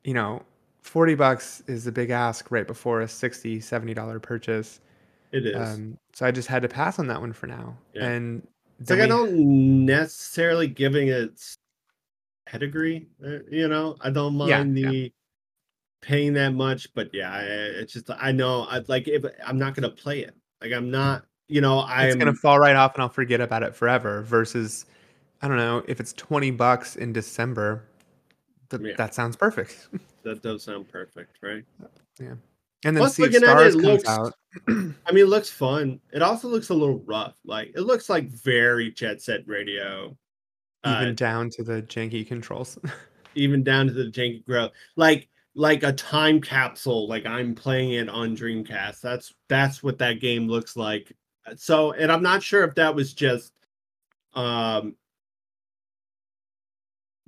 [0.04, 0.44] you know,
[0.84, 4.80] 40 bucks is a big ask right before a 60 70 dollar purchase.
[5.36, 5.56] It is.
[5.76, 7.78] Um, so I just had to pass on that one for now.
[7.94, 8.06] Yeah.
[8.08, 8.48] And
[8.80, 11.42] it's then like I we- don't necessarily giving it
[12.46, 13.08] pedigree.
[13.26, 14.90] uh, You know, I don't mind yeah.
[14.90, 15.12] the
[16.02, 19.74] paying that much, but yeah, I, it's just I know I like if I'm not
[19.76, 20.36] gonna play it.
[20.62, 21.26] Like I'm not.
[21.48, 24.24] You know, I'm gonna fall right off and I'll forget about it forever.
[24.24, 24.86] Versus,
[25.44, 27.84] I don't know, if it's 20 bucks in December,
[28.72, 28.96] th- Yeah.
[28.98, 29.90] that sounds perfect.
[30.24, 31.64] that does sound perfect, right?
[32.20, 32.34] Yeah.
[32.84, 34.34] And then Plus, Sea of looking at Stars it, comes looks- out.
[34.68, 36.00] I mean, it looks fun.
[36.14, 37.36] It also looks a little rough.
[37.46, 40.16] Like it looks like very jet set radio.
[40.86, 42.78] even uh, down to the janky controls.
[43.36, 48.10] even down to the janky growth like like a time capsule like i'm playing it
[48.10, 51.16] on dreamcast that's that's what that game looks like
[51.56, 53.54] so and i'm not sure if that was just
[54.34, 54.96] um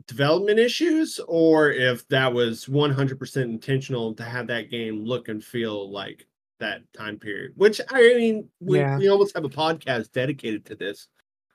[0.07, 5.91] development issues or if that was 100% intentional to have that game look and feel
[5.91, 6.25] like
[6.59, 8.97] that time period which i mean we, Yeah.
[8.97, 11.07] we almost have a podcast dedicated to this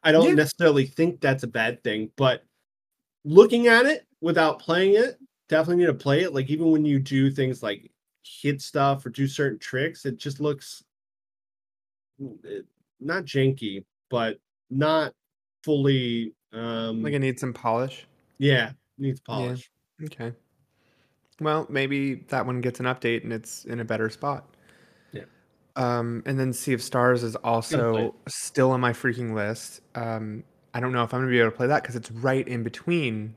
[0.03, 0.35] i don't Yeah.
[0.35, 2.45] necessarily think that's a bad thing but
[3.25, 6.99] looking at it without playing it definitely need to play it like even when you
[6.99, 7.91] do things like
[8.25, 10.83] hit stuff or do certain tricks it just looks
[13.01, 14.39] not janky but
[14.71, 15.13] not
[15.65, 18.07] fully um like it needs some polish.
[18.39, 19.71] yeah needs polish
[20.05, 20.33] Okay.
[21.41, 24.52] Well, maybe that one gets an update and it's in a better spot.
[25.77, 29.81] Um, and then Sea of Stars is also still on my freaking list.
[29.95, 32.47] Um, I don't know if I'm gonna be able to play that because it's right
[32.47, 33.35] in between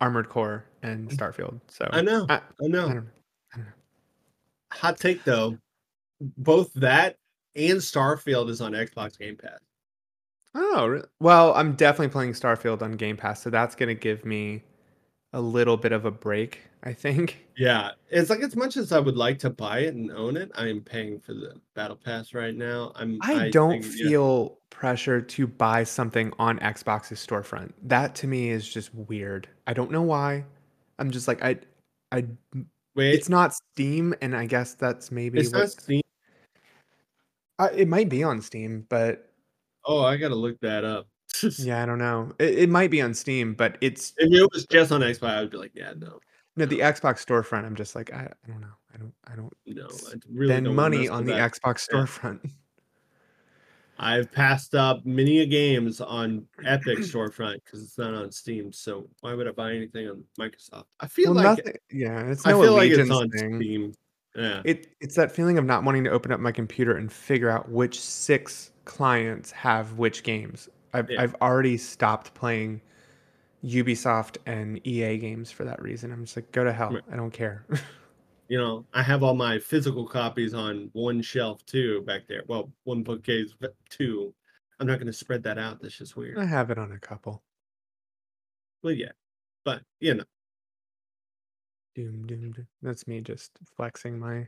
[0.00, 1.60] Armored Core and Starfield.
[1.68, 3.10] So i know I, i I know don't
[3.56, 3.62] know.
[4.72, 5.56] hot take though
[6.20, 7.16] both that
[7.56, 9.58] and starfield is on xbox game pass
[10.54, 14.62] Oh, well, I'm definitely playing Starfield on Game Pass, so that's gonna give me
[15.32, 17.46] a little bit of a break, I think.
[17.56, 20.50] Yeah, it's like as much as I would like to buy it and own it,
[20.54, 22.92] I am paying for the battle pass right now.
[22.94, 27.72] I'm I don't think, yeah, feel pressure to buy something on Xbox's storefront.
[27.82, 29.48] That to me is just weird.
[29.66, 30.44] I don't know why.
[30.98, 31.58] I'm just like I
[32.12, 32.26] I
[32.94, 33.14] wait.
[33.14, 36.02] it's not Steam and I guess that's maybe It's what not Steam.
[37.58, 39.32] I, it might be on Steam, but
[39.84, 41.08] Oh, I gotta look that up.
[41.58, 42.32] yeah, I don't know.
[42.38, 45.40] It, it might be on Steam, but it's if it was just on Xbox, I
[45.40, 46.20] would be like, yeah, no,
[46.58, 47.64] no the Xbox storefront.
[47.64, 48.74] I'm just like I, I don't know.
[48.94, 51.52] I don't I don't no, I really spend don't money on the that.
[51.52, 52.00] Xbox Yeah.
[52.00, 52.50] storefront.
[54.00, 58.72] I've passed up many a games on Epic storefront because it's not on Steam.
[58.72, 60.84] So why would I buy anything on Microsoft?
[61.00, 61.74] I feel Well, like nothing.
[61.90, 63.56] Yeah, it's I no feel like it's allegiance on thing.
[63.56, 63.94] Steam.
[64.36, 67.50] Yeah, It it's that feeling of not wanting to open up my computer and figure
[67.50, 70.68] out which six clients have which games.
[70.94, 71.22] I've Yeah.
[71.22, 72.80] I've already stopped playing
[73.64, 76.12] Ubisoft and EA games for that reason.
[76.12, 76.96] I'm just like, go to hell.
[77.10, 77.66] I don't care.
[78.48, 82.42] you know, I have all my physical copies on one shelf too back there.
[82.46, 84.34] Well, one bookcase, but two.
[84.80, 85.80] I'm not going to spread that out.
[85.80, 86.38] That's just weird.
[86.38, 87.42] I have it on a couple.
[88.82, 89.10] Well, yeah,
[89.64, 90.24] but you know,
[91.96, 92.68] Doom, doom, doom.
[92.80, 94.46] That's me just flexing my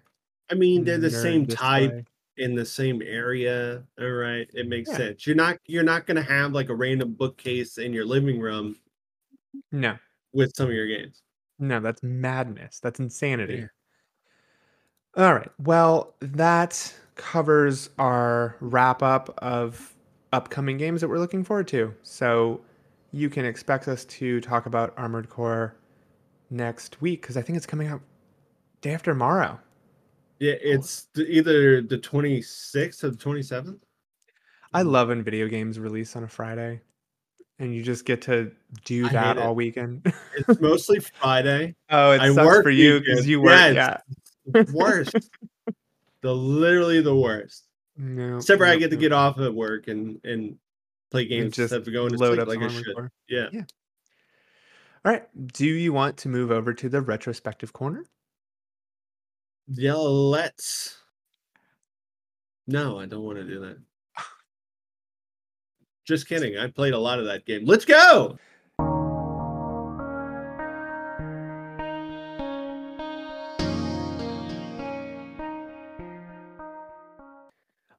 [0.51, 3.83] I mean, they're the same type in the same area.
[4.01, 4.96] All right, it makes Yeah.
[4.96, 5.27] sense.
[5.27, 8.77] You're not you're not going to have like a random bookcase in your living room
[9.72, 9.96] No,
[10.32, 11.22] with some of your games.
[11.58, 12.80] no, that's madness.
[12.80, 13.66] That's insanity.
[15.16, 15.50] All right.
[15.58, 19.94] Well, that covers our wrap up of
[20.32, 21.94] upcoming games that we're looking forward to.
[22.02, 22.60] So
[23.12, 25.76] you can expect us to talk about Armored Core
[26.48, 28.00] next week because I think it's coming out
[28.80, 29.58] day after tomorrow.
[30.38, 33.80] Yeah, it's the, either the 26th or the 27th.
[34.72, 36.80] I love when video games release on a Friday
[37.61, 38.51] and you just get to
[38.85, 40.12] do I that all weekend.
[40.35, 41.77] It's mostly Friday.
[41.90, 43.75] oh, it I sucks work for you because you work.
[43.75, 43.99] Yeah,
[44.55, 44.64] Yeah.
[44.73, 45.14] worst.
[46.23, 47.64] the literally the worst.
[47.96, 48.38] No.
[48.38, 50.57] Except for I no, get to get off at work and and
[51.11, 53.11] play And games just instead of going to load sleep up like I Armored should.
[53.29, 53.49] Yeah.
[53.53, 53.62] Yeah.
[55.05, 55.53] All right.
[55.53, 58.07] Do you want to move over to the retrospective corner?
[59.68, 60.96] Yeah, let's.
[62.66, 63.79] No, I don't want to do that.
[66.04, 66.56] Just kidding.
[66.56, 67.64] I played a lot of that game.
[67.64, 68.38] Let's go.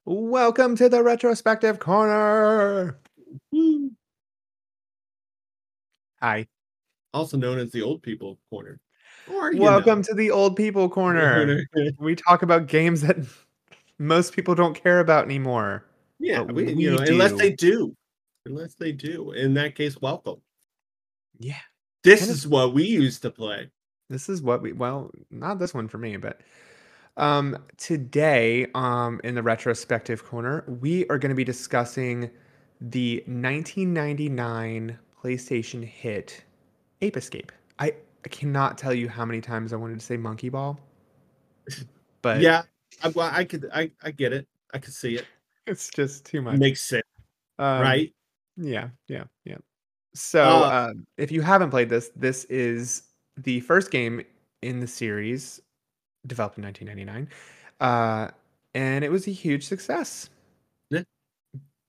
[0.04, 2.98] Welcome to the retrospective corner.
[6.20, 6.46] Hi.
[7.14, 8.80] Also known as the old people corner.
[9.30, 11.64] Or, Welcome know, to the old people corner.
[11.98, 13.18] we talk about games that
[13.98, 15.84] most people don't care about anymore.
[16.22, 17.94] Yeah, But we, we you know, unless they do.
[18.46, 19.32] Unless they do.
[19.32, 20.40] In that case, welcome.
[21.38, 21.56] Yeah.
[22.04, 23.70] This Kind of- is what we used to play.
[24.08, 26.40] This is what we well, not this one for me, but
[27.16, 32.30] um today um in the retrospective corner, we are going to be discussing
[32.80, 36.42] the 1999 PlayStation hit
[37.00, 37.52] Ape Escape.
[37.78, 40.78] I, I cannot tell you how many times I wanted to say Monkey Ball.
[42.22, 42.62] But yeah,
[43.02, 44.46] I, well, I could, I, I get it.
[44.72, 45.26] I could see it.
[45.72, 46.58] It's just too much.
[46.58, 47.02] Makes sense,
[47.58, 48.14] Um, right?
[48.56, 49.58] Yeah, yeah, yeah.
[50.14, 53.02] So, Uh, uh, if you haven't played this, this is
[53.36, 54.22] the first game
[54.60, 55.60] in the series
[56.26, 57.28] developed in 1999,
[57.80, 58.30] uh,
[58.74, 60.30] and it was a huge success.
[60.90, 61.02] Yeah,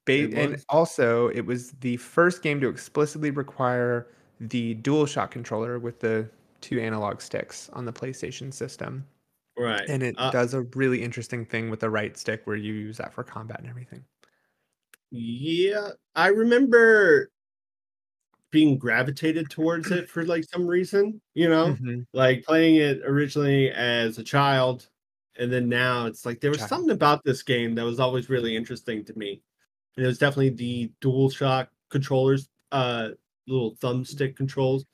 [0.05, 4.07] Ba- and also, it was the first game to explicitly require
[4.39, 6.29] the DualShock controller with the
[6.61, 9.05] two analog sticks on the PlayStation system,
[9.57, 9.89] Right.
[9.89, 12.97] and it Uh, does a really interesting thing with the right stick where you use
[12.97, 14.05] that for combat and everything.
[15.11, 17.29] Yeah, I remember
[18.51, 22.05] being gravitated towards it for like some reason, you know, Mhm.
[22.13, 24.89] like playing it originally as a child,
[25.37, 26.67] and then now it's like there was Child.
[26.67, 29.41] something about this game that was always really interesting to me.
[29.97, 33.11] And it was definitely the DualShock controllers, uh,
[33.47, 34.85] little thumbstick controls.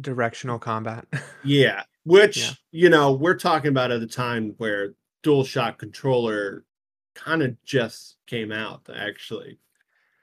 [0.00, 1.06] Directional combat.
[1.42, 2.50] Yeah, which Yeah.
[2.72, 6.64] you know we're talking about at a time where dual shock controller
[7.14, 8.88] kind of just came out.
[8.94, 9.58] Actually,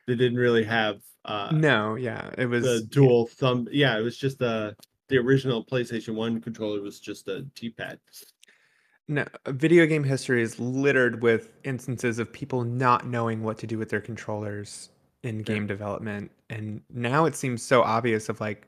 [0.08, 3.68] they didn't really have uh, No, yeah, it was the dual thumb.
[3.72, 4.76] Yeah, it was just the
[5.10, 8.00] the original PlayStation One controller was just a D pad.
[9.08, 13.78] no video game history is littered with instances of people not knowing what to do
[13.78, 14.90] with their controllers
[15.24, 18.68] in game development and now it seems so obvious of like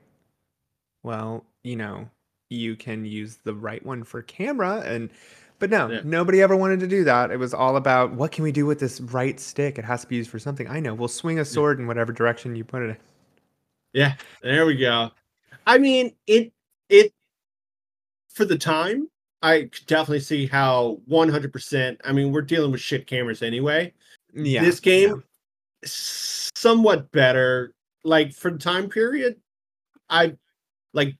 [1.02, 2.08] well you know
[2.50, 5.08] you can use the right one for camera and
[5.60, 6.00] but no Yeah.
[6.04, 8.80] nobody ever wanted to do that it was all about what can we do with
[8.80, 11.44] this right stick it has to be used for something i know we'll swing a
[11.44, 12.96] sword in whatever direction you put it in
[13.92, 15.10] Yeah, there we go.
[15.66, 16.52] I mean, it
[16.88, 17.12] it
[18.32, 19.08] for the time,
[19.42, 21.96] I could definitely see how 100%.
[22.04, 23.92] I mean, we're dealing with shit cameras anyway.
[24.34, 25.08] yeah this yeah.
[25.08, 25.24] game
[25.84, 27.72] somewhat better
[28.04, 29.36] like for the time period
[30.08, 30.32] i
[30.92, 31.16] like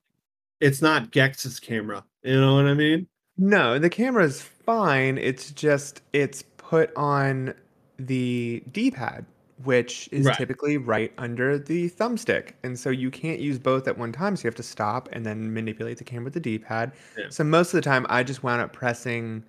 [0.60, 3.06] it's not gex's camera you know what i mean
[3.38, 5.16] No, the camera's fine.
[5.16, 7.54] It's just it's put on
[7.98, 9.24] the D-pad,
[9.64, 10.36] which is Right.
[10.36, 12.52] typically right under the thumbstick.
[12.64, 14.36] And so you can't use both at one time.
[14.36, 16.92] So you have to stop and then manipulate the camera with the D-pad.
[17.16, 17.24] Yeah.
[17.30, 19.42] So most of the time I just wound up pressing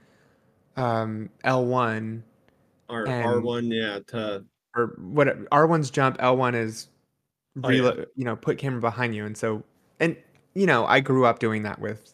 [0.78, 2.21] um, L1
[2.89, 4.45] or r1 yeah to
[4.76, 6.88] or what R1's jump, L1 is
[7.63, 8.06] Oh, yeah.
[8.15, 9.26] you know, put camera behind you.
[9.26, 9.63] And so
[10.00, 10.15] and
[10.53, 12.13] you know, I grew up doing that with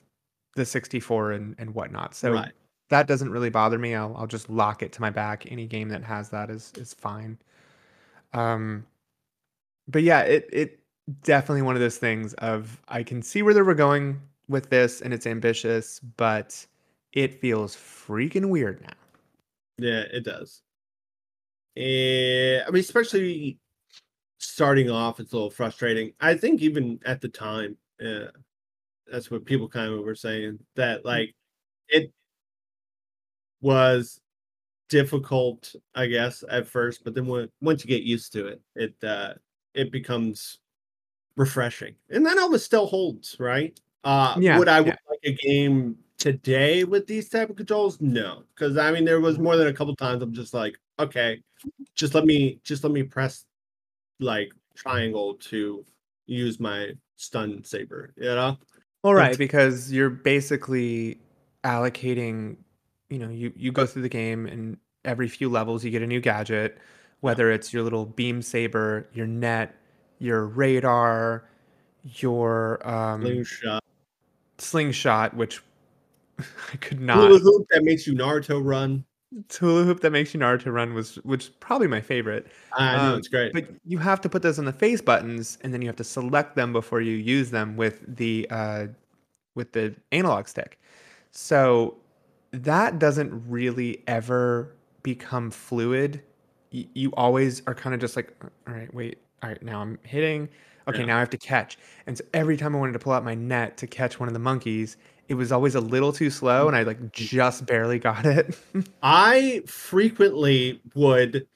[0.55, 2.15] the 64 and, and whatnot.
[2.15, 2.51] So right
[2.89, 3.95] that doesn't really bother me.
[3.95, 5.45] I'll I'll just lock it to my back.
[5.51, 7.37] Any game that has that is is fine.
[8.33, 8.85] Um,
[9.87, 10.79] but yeah, it it
[11.23, 15.01] definitely one of those things of I can see where they were going with this,
[15.01, 16.65] and it's ambitious, but
[17.13, 18.93] it feels freaking weird now.
[19.79, 20.61] yeah it does
[21.75, 23.59] Eh, i mean especially
[24.39, 28.27] starting off it's a little frustrating i think even at the time uh,
[29.11, 31.33] that's what people kind of were saying that like
[31.87, 32.11] it
[33.61, 34.19] was
[34.89, 38.95] difficult i guess at first but then when, once you get used to it it
[39.03, 39.33] uh
[39.73, 40.59] it becomes
[41.37, 41.93] refreshing.
[42.09, 43.79] And that almost still holds right?
[44.03, 44.95] Uh Yeah, would i yeah.
[45.09, 48.01] like a game today with these type of controls?
[48.01, 51.41] No because i mean there was more than a couple times i'm just like okay
[51.95, 53.45] just let me just let me press
[54.19, 55.85] like triangle to
[56.27, 58.57] use my stun saber you know?
[59.03, 61.19] All right, But- because you're basically
[61.63, 62.57] allocating,
[63.09, 66.07] you know, you you go through the game and every few levels you get a
[66.07, 66.77] new gadget,
[67.21, 69.75] whether it's your little beam saber, your net,
[70.19, 71.47] your radar,
[72.03, 73.83] your um slingshot.
[74.57, 75.61] slingshot, which
[76.73, 77.41] I could hula not.
[77.41, 79.03] hoop that makes you naruto run
[79.59, 82.47] Hula hoop that makes you Naruto run was which probably my favorite.
[82.77, 85.57] i know Um, it's great But you have to put those on the face buttons,
[85.61, 88.87] and then you have to select them before you use them with the uh,
[89.55, 90.79] with the analog stick.
[91.31, 91.97] So
[92.51, 96.23] that doesn't really ever become fluid.
[96.73, 98.33] Y- you always are kind of just like,
[98.67, 100.49] all right, wait, all right, now I'm hitting.
[100.87, 101.05] Okay, Yeah.
[101.05, 101.77] now I have to catch.
[102.07, 104.33] And so every time I wanted to pull out my net to catch one of
[104.33, 104.97] the monkeys,
[105.27, 108.57] it was always a little too slow, and I like just barely got it.
[109.03, 111.47] I frequently would,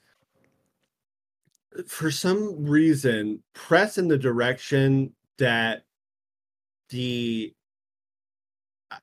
[1.86, 5.84] for some reason, press in the direction that
[6.90, 7.54] the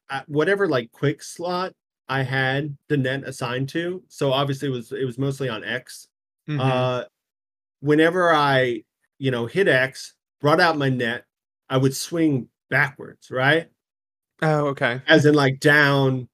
[0.10, 1.74] uh, whatever like quick slot
[2.08, 4.04] I had the net assigned to.
[4.08, 6.08] So obviously it was it was mostly on X.
[6.48, 6.60] Mhm.
[6.60, 7.06] Uh,
[7.80, 8.84] whenever I
[9.18, 11.26] you know hit X, brought out my net,
[11.70, 13.70] I would swing backwards, right?
[14.42, 15.02] Oh, okay.
[15.08, 16.28] as in like down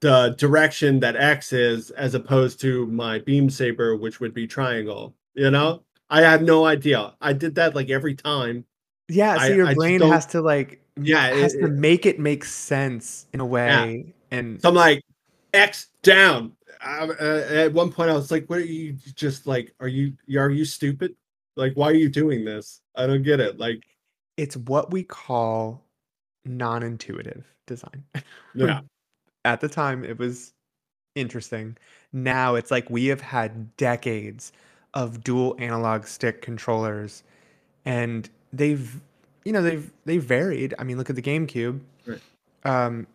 [0.00, 5.14] the direction that X is, as opposed to my beam saber, which would be triangle.
[5.34, 7.14] You know, I had no idea.
[7.20, 8.64] I did that like every time.
[9.08, 12.18] Yeah, so I- your I brain has to like Yeah, has it- to make it
[12.18, 14.14] make sense in a way.
[14.30, 15.02] And so I'm like
[15.52, 16.52] X down.
[16.84, 19.74] Uh, uh, at one point, I was like, "What are you just like?
[19.80, 21.16] Are you are you stupid?
[21.56, 22.82] Like, why are you doing this?
[22.94, 23.82] I don't get it." Like,
[24.36, 25.82] it's what we call
[26.44, 28.04] non-intuitive design.
[28.54, 28.80] yeah,
[29.44, 30.52] At the time, it was
[31.14, 31.76] interesting.
[32.12, 34.52] Now it's like we have had decades
[34.94, 37.22] of dual analog stick controllers,
[37.84, 39.00] and they've,
[39.44, 40.74] you know, they've they've varied.
[40.78, 41.80] I mean, look at the GameCube.
[42.06, 42.20] Right.
[42.64, 43.06] Um,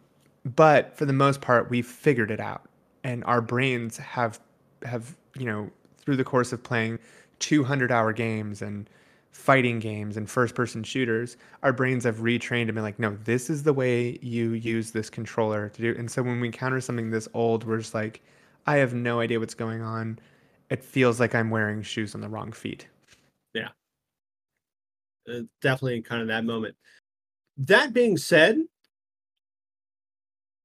[0.45, 2.67] but for the most part, we've figured it out,
[3.03, 4.39] and our brains have
[4.84, 6.99] have you know through the course of playing
[7.39, 8.89] 200 hour games and
[9.34, 13.50] fighting games and first person shooters, our brains have retrained and been like, no, this
[13.50, 15.96] is the way you use this controller to do.
[15.98, 18.22] And so when we encounter something this old, we're just like,
[18.66, 20.20] I have no idea what's going on.
[20.70, 22.88] It feels like I'm wearing shoes on the wrong feet.
[25.30, 26.76] uh, definitely kind of that moment.
[27.58, 28.62] That being said,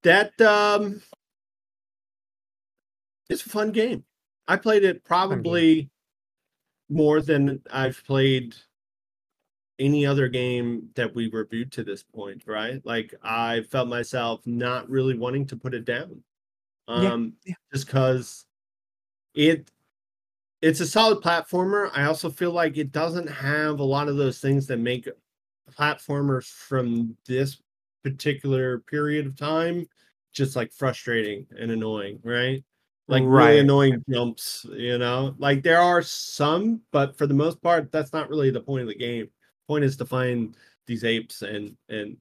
[0.03, 1.03] that um,
[3.29, 4.05] it's a fun game.
[4.47, 5.91] I played it probably
[6.89, 8.55] more than I've played
[9.79, 12.85] any other game that we reviewed to this point, right?
[12.85, 16.23] Like I felt myself not really wanting to put it down.
[16.95, 17.55] Yeah, Um yeah.
[17.73, 18.47] just because
[19.35, 19.71] it
[20.63, 21.91] it's a solid platformer.
[21.95, 25.09] I also feel like it doesn't have a lot of those things that make
[25.79, 27.63] platformers from this
[28.05, 29.87] particular period of time
[30.33, 32.65] just like frustrating and annoying, right?
[33.09, 33.59] Like really Right.
[33.59, 35.35] annoying jumps, you know?
[35.39, 38.89] Like there are some, but for the most part, that's not really the point of
[38.89, 39.31] the game.
[39.67, 40.57] Point is to find
[40.87, 42.17] these apes and and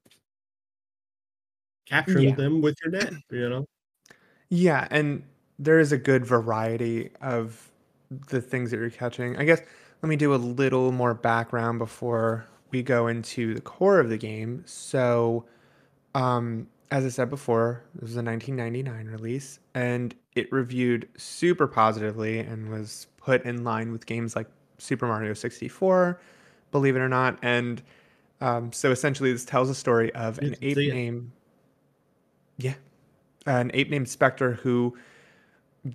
[1.85, 2.35] capture Yeah.
[2.35, 3.65] them with your net, you know?
[4.49, 5.23] Yeah, and
[5.59, 7.71] there is a good variety of
[8.29, 9.35] the things that you're catching.
[9.38, 9.61] I guess
[10.01, 14.17] let me do a little more background before we go into the core of the
[14.17, 14.63] game.
[14.65, 15.45] So,
[16.15, 22.39] um, as I said before, this was a 1999 release, and it reviewed super positively
[22.39, 26.19] and was put in line with games like Super Mario 64,
[26.71, 27.38] believe it or not.
[27.41, 27.81] And
[28.39, 31.31] um, so essentially, this tells a story of an ape named
[32.57, 32.75] yeah,
[33.45, 34.97] an ape named Specter who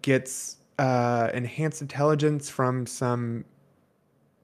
[0.00, 3.44] gets uh, enhanced intelligence from some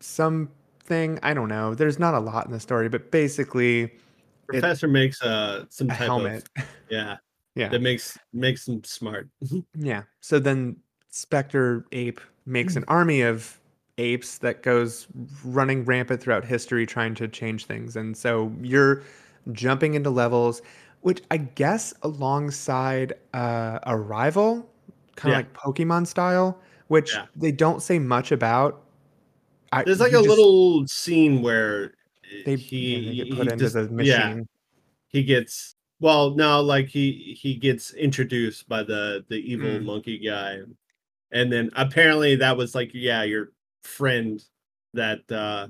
[0.00, 1.74] something I don't know.
[1.74, 3.92] There's not a lot in the story, but basically
[4.48, 6.48] Professor makes uh some a type helmet.
[6.58, 7.16] of yeah,
[7.54, 9.28] yeah, that makes makes them smart.
[9.74, 10.02] yeah.
[10.20, 10.76] So then
[11.10, 13.58] Specter ape makes an army of
[13.98, 15.06] apes that goes
[15.44, 17.96] running rampant throughout history trying to change things.
[17.96, 19.02] And so you're
[19.52, 20.62] jumping into levels
[21.00, 24.68] which I guess alongside uh, a rival,
[25.14, 25.46] kind of Yeah.
[25.46, 27.26] like Pokemon style, which Yeah.
[27.36, 28.82] they don't say much about.
[29.72, 31.92] I, There's like a just- little scene where
[32.44, 34.48] they, he, yeah, they get he put into just- the yeah, machine.
[35.08, 39.84] he gets well no like he he gets introduced by the the evil Mm.
[39.84, 40.58] monkey guy
[41.32, 43.52] and then apparently that was like yeah your
[43.82, 44.42] friend
[44.94, 45.66] that uh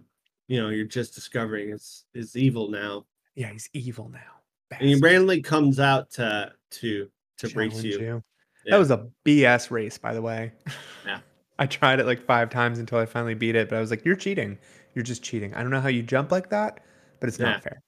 [0.48, 3.04] you know you're just discovering is is evil now
[3.36, 4.76] Yeah, he's evil now.
[4.78, 8.22] and he randomly comes out to to to race Challenge you
[8.66, 10.52] That was a BS race, by the way.
[11.06, 11.20] Yeah.
[11.58, 14.04] I tried it like five times until I finally beat it, but I was like,
[14.04, 14.58] "You're cheating.
[14.98, 15.54] You're just cheating.
[15.54, 16.80] I don't know how you jump like that,
[17.20, 17.44] but it's Yeah.
[17.44, 17.82] not fair."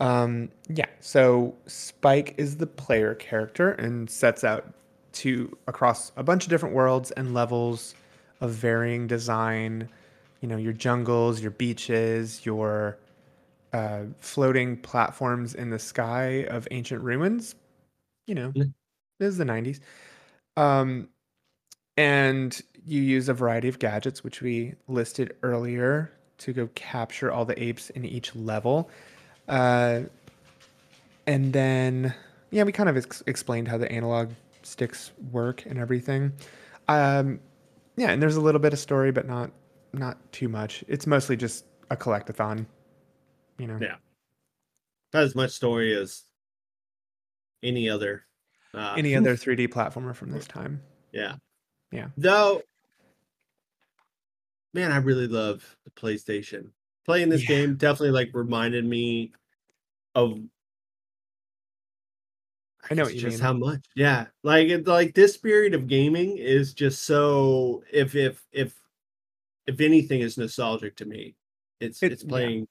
[0.00, 0.86] Um, yeah.
[1.00, 4.74] So Spike is the player character and sets out
[5.12, 7.94] to across a bunch of different worlds and levels
[8.40, 9.88] of varying design.
[10.40, 12.98] You know, your jungles, your beaches, your
[13.72, 17.56] uh, floating platforms in the sky of ancient ruins.
[18.26, 18.64] You know, Yeah.
[19.20, 19.80] this is the 90s.
[20.56, 21.10] Um,
[21.96, 27.44] and you use a variety of gadgets, which we listed earlier, to go capture all
[27.44, 28.90] the apes in each level.
[29.48, 30.02] Uh,
[31.26, 32.14] and then
[32.50, 34.30] yeah, we kind of ex- explained how the analog
[34.62, 36.32] sticks work and everything.
[36.88, 37.40] Um,
[37.96, 39.50] yeah, and there's a little bit of story, but not
[39.92, 40.84] not too much.
[40.88, 42.66] It's mostly just a collectathon,
[43.58, 43.78] you know.
[43.80, 43.96] Yeah.
[45.12, 46.22] Not as much story as
[47.62, 48.24] any other.
[48.74, 50.82] Uh, Any other 3D platformer from this time.
[51.12, 51.36] Yeah.
[51.90, 52.08] Yeah.
[52.18, 52.60] Though,
[54.74, 56.70] man, I really love the PlayStation.
[57.06, 57.48] Playing this Yeah.
[57.48, 59.32] game definitely like reminded me
[60.14, 60.38] of.
[62.90, 63.38] I know just mean.
[63.38, 63.84] how much.
[63.96, 67.82] Yeah, like it, like this period of gaming is just so.
[67.92, 68.74] If if if
[69.66, 71.34] if anything is nostalgic to me,
[71.80, 72.28] it's It- it's yeah.
[72.30, 72.68] playing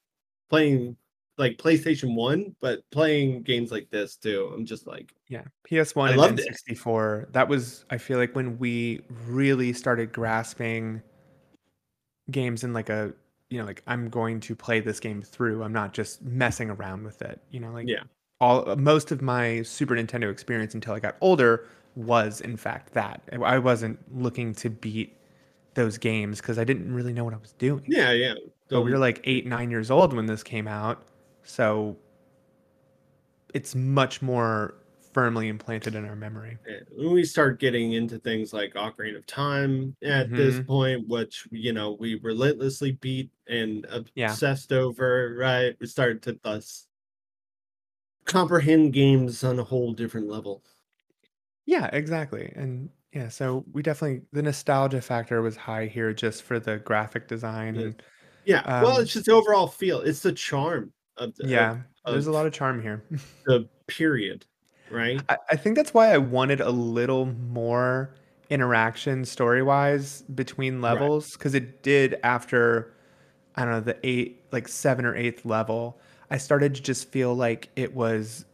[0.49, 0.97] playing
[1.37, 4.49] like PlayStation One, but playing games like this too.
[4.55, 6.39] I'm just like, Yeah, PS1 I and.
[6.39, 7.31] N64.
[7.31, 11.03] That was, I feel like, when we really started grasping
[12.31, 13.13] games in like a,
[13.49, 15.63] you know, like I'm going to play this game through.
[15.63, 17.39] I'm not just messing around with it.
[17.51, 18.03] You know, like Yeah.
[18.41, 21.65] all most of my Super Nintendo experience until I got older
[21.95, 23.21] was in fact that.
[23.43, 25.15] I wasn't looking to beat
[25.73, 27.83] those games because I didn't really know what I was doing.
[27.87, 28.33] yeah, yeah.
[28.69, 31.03] But we So- were like eight, nine years old when this came out.
[31.43, 31.95] So
[33.53, 34.75] it's much more
[35.17, 36.59] firmly implanted in our memory.
[36.91, 40.67] When we start getting into things like Ocarina of Time at this Mhm.
[40.67, 44.37] point, which you know we relentlessly beat and Yeah.
[44.37, 45.77] obsessed over, right?
[45.79, 46.87] We started to thus
[48.25, 50.63] comprehend games on a whole different level.
[51.65, 52.51] Yeah, exactly.
[52.55, 57.27] And yeah, so we definitely the nostalgia factor was high here just for the graphic
[57.27, 57.79] design Yeah.
[57.79, 58.01] and
[58.45, 60.01] Yeah, well, Um, it's just the overall feel.
[60.01, 63.03] It's the charm of the, of yeah, there's a lot of charm here.
[63.45, 64.45] the period,
[64.91, 65.21] right?
[65.29, 68.13] I, I think that's why I wanted a little more
[68.49, 72.93] interaction story wise between levels because it did after
[73.55, 75.99] I don't know the eight like seven or eighth level.
[76.29, 78.45] I started to just feel like it was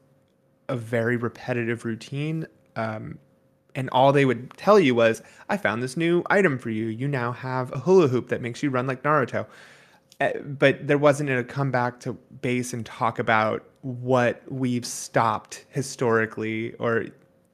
[0.69, 2.47] a very repetitive routine.
[2.75, 3.19] Um,
[3.75, 6.85] and all they would tell you was, "I found this new item for you.
[6.85, 9.47] You now have a hula hoop that makes you run like Naruto."
[10.21, 15.65] Uh, but there wasn't a come back to base and talk about what we've stopped
[15.69, 17.05] historically or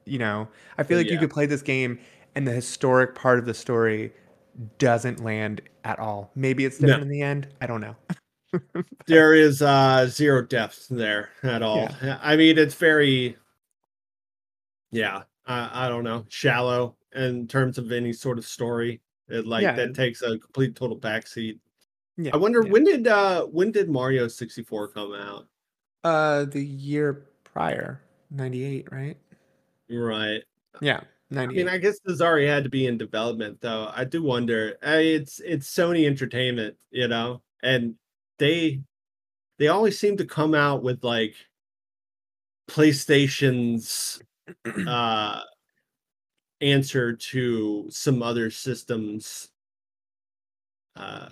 [0.06, 1.98] you know i feel like you could play this game
[2.34, 4.12] and the historic part of the story
[4.78, 6.86] doesn't land at all maybe it's No.
[6.86, 7.96] different in the end i don't know
[9.06, 11.88] there is uh zero depth there at all.
[12.20, 13.36] I mean, it's very,
[14.90, 19.00] yeah, I, I don't know, shallow in terms of any sort of story.
[19.28, 19.76] It like Yeah.
[19.76, 21.60] that takes a complete total backseat.
[22.16, 22.72] yeah I wonder yeah.
[22.72, 25.46] when did uh when did Mario 64 come out?
[26.04, 29.16] Uh the year prior 98 right
[29.90, 30.42] Right.
[30.80, 31.00] yeah
[31.36, 33.88] I mean, I guess this already had to be in development, though.
[33.94, 34.76] I do wonder.
[34.82, 37.94] I, it's it's Sony Entertainment, you know, and
[38.38, 38.80] they
[39.60, 41.36] they always seem to come out with like
[42.68, 44.20] PlayStation's
[44.88, 45.40] uh
[46.60, 49.50] answer to some other systems
[50.96, 51.28] uh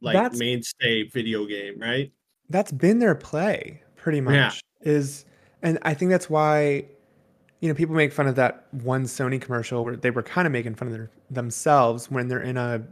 [0.00, 2.12] like That's- mainstay video game, right?
[2.50, 4.52] that's been their play pretty much Yeah.
[4.92, 5.24] is
[5.62, 6.84] and i think that's why
[7.60, 10.52] you know people make fun of that one sony commercial where they were kind of
[10.52, 12.82] making fun of their, themselves when they're in a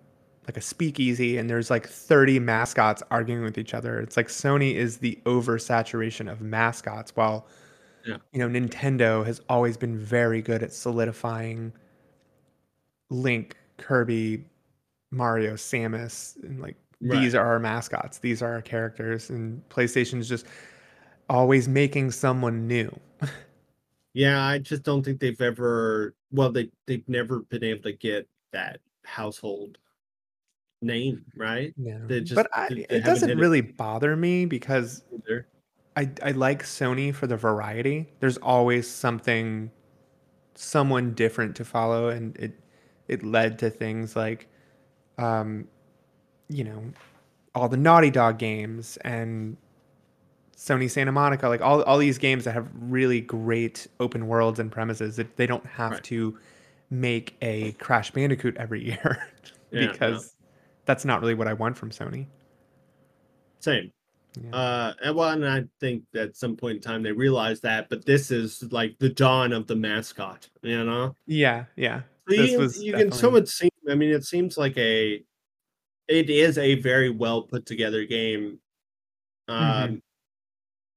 [0.46, 4.74] like a speakeasy and there's like 30 mascots arguing with each other it's like sony
[4.74, 7.46] is the oversaturation of mascots while
[8.06, 8.16] Yeah.
[8.32, 11.74] you know nintendo has always been very good at solidifying
[13.10, 14.46] link kirby
[15.10, 20.46] mario samus and like these are our mascots these are our characters and playstation's just
[21.32, 22.90] always making someone new
[24.14, 28.28] Yeah, I just don't think they've ever well they they've never been able to get
[28.52, 29.78] that household
[30.82, 31.72] name, right?
[31.78, 33.40] yeah They just- but I, they- they it doesn't hit it.
[33.40, 35.46] really bother me because Either.
[35.96, 39.70] I, I like sony for the variety there's always something
[40.54, 42.52] someone different to follow and it
[43.08, 44.48] it led to things like
[45.18, 45.66] um
[46.48, 46.82] you know
[47.54, 49.56] all the naughty dog games and
[50.62, 54.70] Sony Santa Monica, like all, all these games that have really great open worlds and
[54.70, 56.04] premises that they don't have Right.
[56.04, 56.38] to
[56.88, 59.26] make a Crash Bandicoot every year
[59.72, 59.92] Yeah, no.
[59.92, 60.36] because
[60.84, 62.26] that's not really what I want from Sony.
[63.58, 63.90] Same.
[64.40, 64.54] Yeah.
[64.56, 68.06] Uh and well, and I think at some point in time they realized that, but
[68.06, 71.14] this is like the dawn of the mascot, you know?
[71.26, 72.02] yeah, yeah.
[72.30, 75.22] So This you, was you can definitely- somewhat see I mean it seems like a
[76.08, 78.60] it is a very well put together game.
[79.48, 80.00] Um Mhm.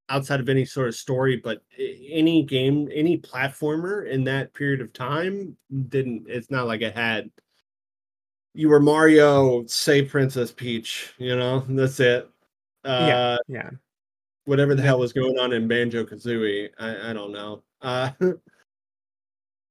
[0.09, 4.93] Outside of any sort of story, but any game, any platformer in that period of
[4.93, 5.55] time
[5.89, 7.29] didn't it's not like it had
[8.53, 12.29] you were Mario, say Princess Peach, you know, that's it.
[12.83, 13.69] Uh yeah.
[14.45, 16.69] whatever the hell was going on in Banjo Kazooie.
[16.79, 17.63] I, I don't know.
[17.81, 18.11] Uh,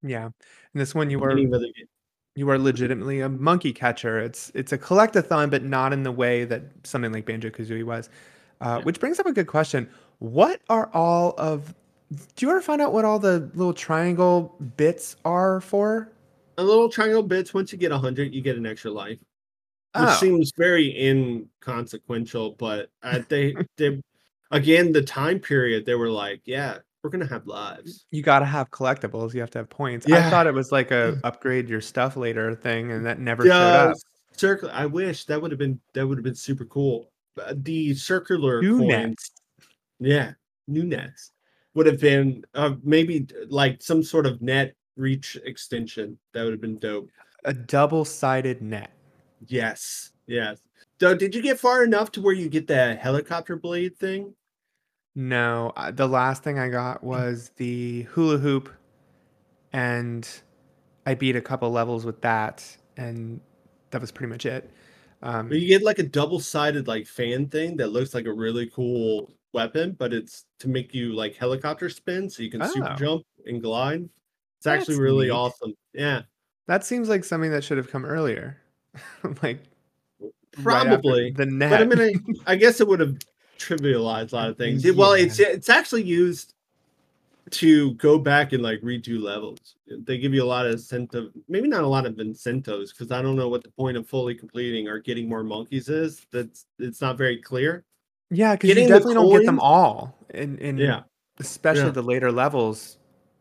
[0.02, 0.24] Yeah.
[0.26, 0.32] And
[0.74, 1.86] this one you were any other game.
[2.34, 4.18] you are legitimately a monkey catcher.
[4.18, 8.10] It's it's a collectathon, but not in the way that something like Banjo Kazooie was.
[8.60, 8.84] Uh, Yeah.
[8.84, 9.88] which brings up a good question.
[10.24, 11.74] What are all of
[12.10, 16.10] do you ever find out what all the little triangle bits are for?
[16.56, 17.52] A little triangle bits.
[17.52, 19.26] Once you get hundred, you get an extra life, which
[19.96, 22.52] Oh, seems very inconsequential.
[22.52, 24.00] But uh, they, they,
[24.50, 28.06] again, the time period they were like, yeah, we're gonna have lives.
[28.10, 29.34] you gotta have collectibles.
[29.34, 30.10] You have to have points.
[30.10, 33.50] I thought it was like a upgrade your stuff later thing, and that never showed
[33.90, 33.96] up.
[34.32, 34.70] circle.
[34.72, 37.10] I wish that would have been that would have been super cool.
[37.38, 39.30] Uh, The circular Two coins, nets.
[40.00, 40.32] Yeah,
[40.66, 41.32] new nets
[41.74, 46.18] would have been uh, maybe like some sort of net reach extension.
[46.32, 47.10] That would have been dope.
[47.44, 48.90] A double-sided net.
[49.46, 50.60] Yes, yes.
[51.00, 54.34] So, did you get far enough to where you get the helicopter blade thing?
[55.14, 58.72] No, the last thing I got was the hula hoop,
[59.72, 60.28] and
[61.06, 62.64] I beat a couple levels with that,
[62.96, 63.40] and
[63.90, 64.70] that was pretty much it.
[65.22, 68.70] Um, But you get like a double-sided like fan thing that looks like a really
[68.70, 72.96] cool weapon, but it's to make you like helicopter spin so you can super Oh.
[72.96, 74.08] jump and glide.
[74.58, 75.32] It's actually really neat.
[75.32, 75.74] awesome.
[75.92, 76.22] Yeah,
[76.66, 78.58] that seems like something that should have come earlier,
[79.42, 79.60] like
[80.58, 81.30] right probably.
[81.30, 81.70] the net.
[81.70, 83.16] But I mean, I, I guess it would have
[83.58, 84.84] trivialized a lot of things.
[84.84, 86.54] It- Well, it's it's actually used
[87.50, 89.76] to go back and like redo levels.
[89.86, 93.20] They give you a lot of incentive, maybe not a lot of incentives, because I
[93.20, 96.26] don't know what the point of fully completing or getting more monkeys is.
[96.32, 97.84] That's it's not very clear.
[98.30, 101.02] Yeah, because you definitely don't get them all, in in Yeah,
[101.38, 101.90] especially yeah.
[101.90, 102.98] the later levels.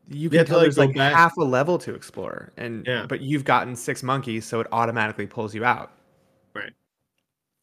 [0.10, 2.86] You You can to, tell like, there's like back- half a level to explore, and
[2.86, 3.06] Yeah.
[3.08, 5.92] but you've gotten six monkeys, so it automatically pulls you out.
[6.54, 6.74] Right.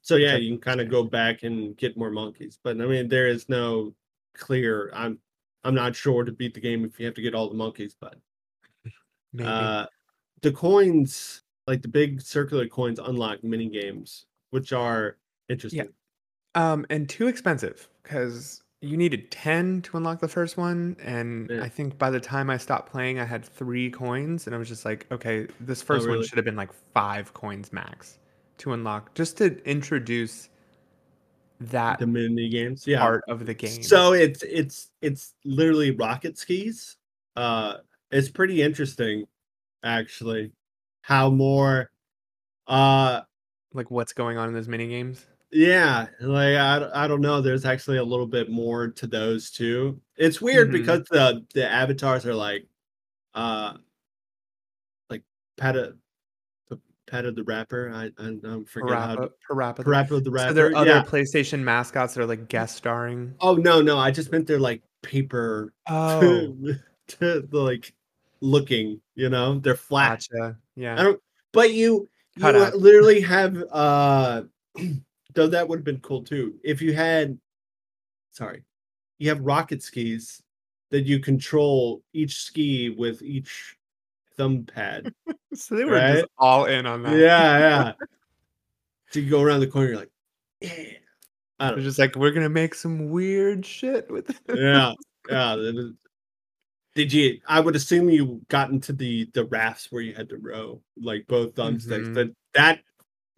[0.03, 2.59] So yeah, you can kind of go back and get more monkeys.
[2.63, 3.95] But I mean, there is no
[4.35, 4.91] clear.
[4.95, 5.19] I'm
[5.65, 7.95] I'm not sure to beat the game if you have to get all the monkeys,
[8.01, 8.17] but
[9.35, 9.49] Maybe.
[9.49, 9.87] uh
[10.41, 15.19] the coins, like the big circular coins, unlock mini games, which are
[15.51, 15.91] interesting.
[16.55, 20.97] Um, and too expensive because you needed 10 to unlock the first one.
[21.03, 21.63] And Yeah.
[21.63, 24.47] I think by the time I stopped playing, I had three coins.
[24.47, 26.27] And I was just like, okay, this first one Oh, really?
[26.27, 28.19] should have been like five coins max
[28.59, 30.49] to unlock, just to introduce
[31.61, 33.01] that The mini games, yeah.
[33.01, 33.83] part of the game.
[33.83, 36.97] So it's it's it's literally rocket skis.
[37.37, 37.77] Uh,
[38.11, 39.27] it's pretty interesting,
[39.85, 40.53] actually,
[41.03, 41.91] how more.
[42.67, 43.21] Uh,
[43.75, 45.27] like what's going on in those mini games.
[45.53, 47.41] Yeah, like I, I don't know.
[47.41, 50.01] There's actually a little bit more to those too.
[50.17, 50.73] It's weird Mhm.
[50.73, 52.67] because the the avatars are like,
[53.35, 53.75] uh,
[55.09, 55.23] like
[55.57, 55.97] Peta,
[57.11, 57.91] Peta the rapper.
[57.93, 59.85] I I don't forget how to, Parappa, Parappa.
[59.85, 60.49] Parappa the rapper.
[60.51, 61.03] So there are other yeah.
[61.03, 63.35] PlayStation mascots that are like guest starring.
[63.41, 66.57] Oh no no, I just meant they're like paper, Oh,
[67.09, 67.93] to, like
[68.41, 69.01] looking.
[69.17, 70.27] You know, they're flat.
[70.31, 70.57] gotcha.
[70.77, 70.95] I Yeah.
[70.95, 71.21] don't.
[71.53, 72.47] But you you
[72.77, 74.43] literally have uh
[75.35, 76.55] though that would have been cool too.
[76.65, 77.39] If you had
[78.33, 78.65] sorry,
[79.19, 80.43] you have rocket skis
[80.91, 83.77] that you control each ski with each
[84.37, 85.13] thumb pad.
[85.53, 87.19] So they were just all in on that.
[87.19, 87.93] yeah, yeah.
[89.11, 90.13] So you go around the corner, you're like,
[90.61, 90.93] yeah.
[91.59, 94.39] I They're just like, we're gonna make some weird shit with it.
[94.57, 94.95] yeah,
[95.29, 95.73] yeah.
[96.95, 97.41] Did you?
[97.49, 101.27] I would assume you got into the the rafts where you had to row, like
[101.27, 102.07] both thumbsticks.
[102.07, 102.15] Mhm.
[102.15, 102.81] That that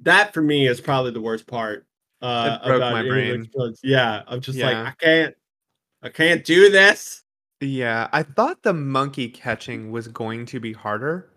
[0.02, 1.86] that for me is probably the worst part.
[2.20, 3.48] Uh, broke about my brain.
[3.82, 4.66] Yeah, I'm just Yeah.
[4.66, 5.34] like I can't,
[6.02, 7.24] I can't do this.
[7.60, 11.30] Yeah, I thought the monkey catching was going to be harder,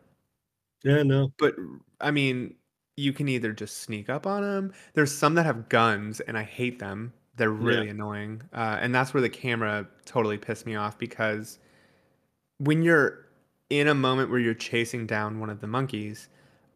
[0.83, 1.31] Yeah, no.
[1.37, 1.55] but
[2.01, 2.55] I mean,
[2.97, 4.73] you can either just sneak up on them.
[4.93, 7.13] There's some that have guns, and I hate them.
[7.35, 11.59] They're really annoying, uh, and that's where the camera totally pissed me off because
[12.59, 13.25] when you're
[13.69, 16.29] in a moment where you're chasing down one of the monkeys,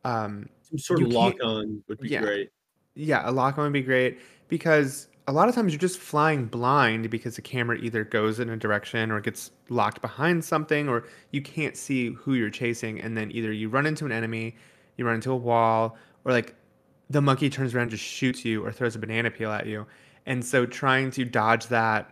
[0.04, 2.22] um, Some sort of lock on would be yeah.
[2.22, 2.50] great.
[2.96, 6.46] Yeah, a lock on would be great because a lot of times you're just flying
[6.46, 11.06] blind because the camera either goes in a direction or gets locked behind something or
[11.32, 14.56] you can't see who you're chasing and then either you run into an enemy,
[14.98, 16.56] you run into a wall, or like
[17.10, 19.86] the monkey turns around and just shoots you or throws a banana peel at you.
[20.26, 22.10] And so trying to dodge that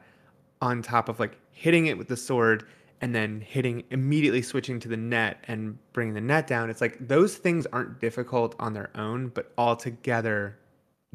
[0.61, 2.65] on top of like hitting it with the sword
[3.01, 6.97] and then hitting immediately switching to the net and bringing the net down it's like
[7.07, 10.57] those things aren't difficult on their own but all together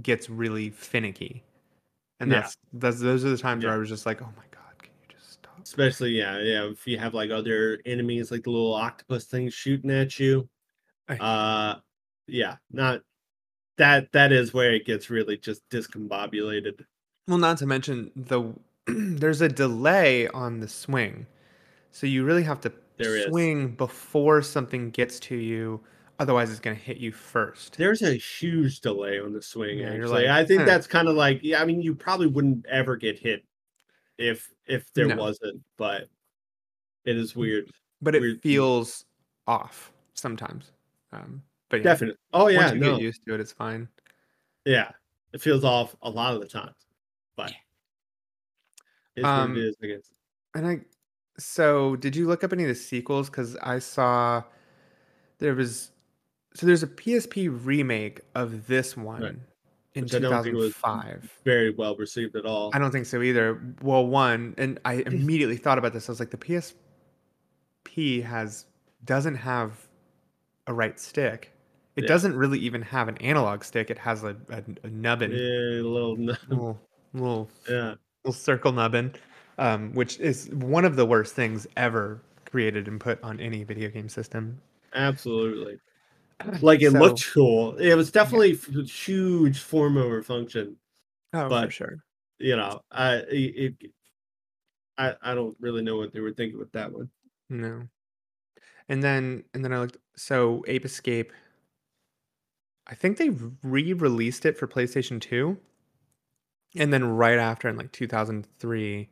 [0.02, 1.42] gets really finicky
[2.20, 2.40] and Yeah.
[2.40, 4.90] that's, that's those are the times where i was just like oh my god can
[5.02, 6.64] you just stop Especially, yeah, yeah.
[6.64, 10.48] If you have like other enemies, like the little octopus things shooting at you,
[11.08, 11.78] I- uh,
[12.26, 13.00] yeah, not
[13.78, 14.10] that.
[14.12, 16.84] That is where it gets really just discombobulated.
[17.28, 18.52] well not to mention the
[18.86, 21.26] there's a delay on the swing
[21.92, 23.26] So you really have to There is.
[23.26, 25.80] swing before something gets to you.
[26.18, 27.76] Otherwise, it's going to hit you first.
[27.76, 29.78] There's a huge delay on the swing.
[29.78, 31.60] Yeah, actually, like, I think "Huh." that's kind of like yeah.
[31.60, 33.44] I mean, you probably wouldn't ever get hit
[34.18, 35.16] if if there No.
[35.16, 36.08] wasn't, but
[37.04, 37.70] it is weird.
[38.00, 38.42] But it Weird.
[38.42, 39.04] feels
[39.46, 40.72] off sometimes.
[41.12, 42.18] Um, but yeah, Definitely.
[42.32, 43.88] Oh yeah, once you no, get used to it, it's fine.
[44.64, 44.92] yeah.
[45.32, 46.86] It feels off a lot of the times,
[47.36, 47.52] but
[49.16, 49.76] it's what Um, it is.
[49.82, 50.10] I guess.
[50.54, 50.80] And I,
[51.38, 53.28] so did you look up any of the sequels?
[53.30, 54.42] Because I saw
[55.38, 55.90] there was,
[56.54, 59.40] so there's a PSP remake of this one
[59.94, 61.38] in Which I don't think was 2005.
[61.44, 62.70] Very well received at all.
[62.74, 63.74] I don't think so either.
[63.82, 66.08] Well, one, and I immediately thought about this.
[66.08, 66.72] I was like, the
[67.84, 68.66] PSP has
[69.04, 69.88] doesn't have
[70.66, 71.52] a right stick.
[71.96, 72.08] It Yeah.
[72.08, 73.90] doesn't really even have an analog stick.
[73.90, 76.14] It has a, a, a nubbin, Yeah, a little.
[76.16, 76.80] n- little,
[77.12, 77.94] little Yeah.
[78.24, 79.12] little circle nubbin,
[79.58, 83.88] um, which is one of the worst things ever created and put on any video
[83.90, 84.60] game system.
[84.94, 85.78] Absolutely.
[86.60, 87.76] Like it So- looked cool.
[87.76, 90.76] It was definitely f- huge form over function.
[91.32, 91.98] oh, for but- sure.
[92.38, 93.74] You know, I it,
[94.98, 97.08] I I don't really know what they were thinking with that one.
[97.48, 97.82] No.
[98.88, 101.32] And then and then I looked so Ape Escape
[102.88, 103.30] I think they
[103.62, 105.56] re-released it for PlayStation 2.
[106.76, 109.08] And then right after in like 2003,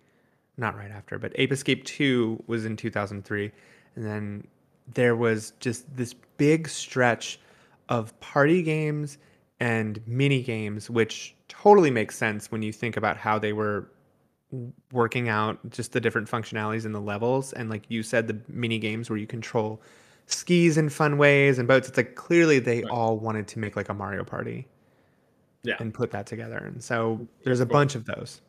[0.61, 3.51] not right after, but Ape Escape 2 was in 2003.
[3.97, 4.47] And then
[4.95, 7.41] there was just this big stretch
[7.89, 9.19] of party games
[9.59, 13.91] and mini games which totally makes sense when you think about how they were
[14.93, 18.79] working out just the different functionalities in the levels and like you said the mini
[18.79, 19.81] games where you control
[20.27, 22.91] skis in fun ways and boats it's like clearly they Right.
[22.91, 24.67] all wanted to make like a mario party
[25.63, 25.75] Yeah.
[25.79, 28.41] and put that together and so there's a bunch of those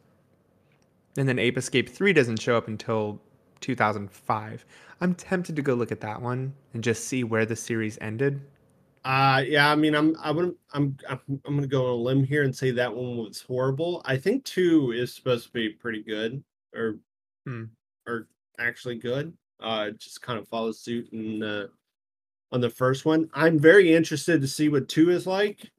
[1.18, 3.22] and then ape escape 3 doesn't show up until
[3.62, 4.66] 2005
[5.02, 8.42] i'm tempted to go look at that one and just see where the series ended
[9.04, 12.24] Uh yeah, I mean I'm I wouldn't I'm I'm I'm gonna go on a limb
[12.24, 14.02] here and say that one was horrible.
[14.06, 16.44] I think two is supposed to be pretty good
[16.76, 17.00] or
[17.46, 17.64] Hmm.
[18.08, 18.28] or
[18.60, 19.34] actually good.
[19.60, 21.68] Uh just kind of follows suit in uh
[22.52, 23.30] on the first one.
[23.34, 25.72] I'm very interested to see what two is like.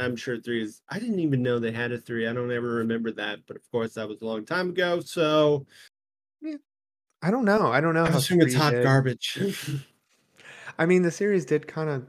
[0.00, 2.26] I'm sure three is I didn't even know they had a three.
[2.26, 5.00] I don't ever remember that, but of course that was a long time ago.
[5.00, 5.66] So
[7.22, 8.82] i don't know i don't know I assume it's hot did.
[8.82, 9.38] garbage.
[10.78, 12.06] I mean, the series did kind of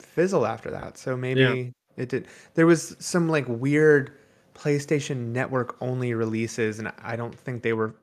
[0.00, 2.26] fizzle after that, so maybe it did.
[2.54, 4.18] There was some like weird
[4.54, 7.94] PlayStation Network only releases, and I don't think they were.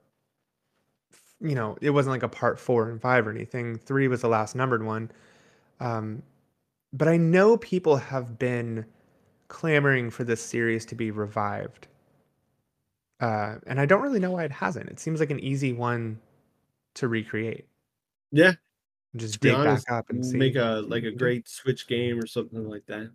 [1.41, 3.78] You know, it wasn't like a part four and five or anything.
[3.78, 5.11] Three was the last numbered one.
[5.80, 6.24] Um,
[6.91, 8.86] but I know people have been
[9.50, 11.88] clamoring for this series to be revived.
[13.20, 14.89] Uh, and I don't really know why it hasn't.
[14.89, 16.20] It seems like an easy one
[16.95, 17.66] to recreate.
[18.32, 18.54] yeah,
[19.18, 20.38] Just dig honest, back up and see.
[20.38, 21.18] make a like a you can do.
[21.18, 23.12] great Switch game or something like that.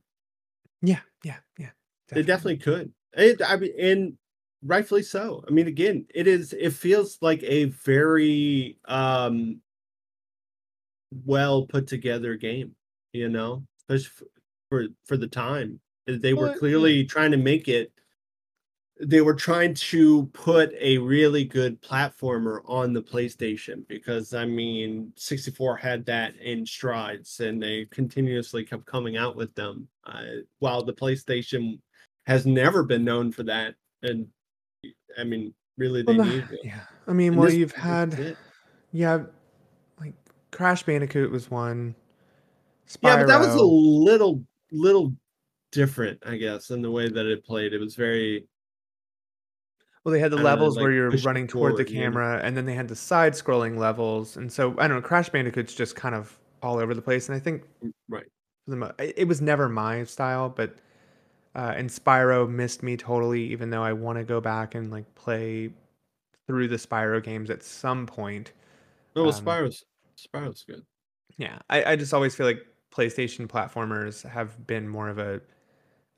[0.82, 1.70] Yeah, yeah, yeah.
[2.08, 2.92] They definitely could.
[3.16, 4.18] It, I mean, and
[4.62, 5.42] rightfully so.
[5.48, 6.52] I mean, again, it is.
[6.52, 9.60] It feels like a very um
[11.24, 12.74] well put together game.
[13.12, 14.26] You know, especially
[14.68, 17.92] for for the time they were clearly trying to make it.
[19.00, 25.12] They were trying to put a really good platformer on the PlayStation because I mean,
[25.16, 29.88] 64 had that in strides, and they continuously kept coming out with them.
[30.06, 30.22] Uh,
[30.60, 31.78] while the PlayStation
[32.26, 33.74] has never been known for that.
[34.02, 34.26] And
[35.18, 36.60] I mean, really, they Well, need it.
[36.62, 36.80] yeah.
[37.08, 38.36] I mean, And well, this- you've had,
[38.92, 39.24] yeah,
[40.00, 40.14] like
[40.52, 41.94] Crash Bandicoot was one.
[43.02, 45.14] yeah, but that was a little, little
[45.74, 47.72] different, I guess, in the way that it played.
[47.74, 48.46] It was very,
[50.04, 52.00] Well, they had the don't know, levels where like, you're running toward the forward, know?
[52.00, 55.02] camera, and then they had the side-scrolling levels, and so I don't know.
[55.02, 57.64] Crash Bandicoot's just kind of all over the place, and I think
[58.08, 58.26] right.
[58.64, 60.76] for the mo- it it was never my style, but
[61.54, 63.44] uh, and Spyro missed me totally.
[63.44, 65.70] Even though I want to go back and like play
[66.46, 68.52] through the Spyro games at some point.
[69.16, 69.84] No, well, Um, Spyro's,
[70.18, 70.84] Spyro's good.
[71.38, 72.64] Yeah, I, I just always feel like
[72.94, 75.40] PlayStation platformers have been more of a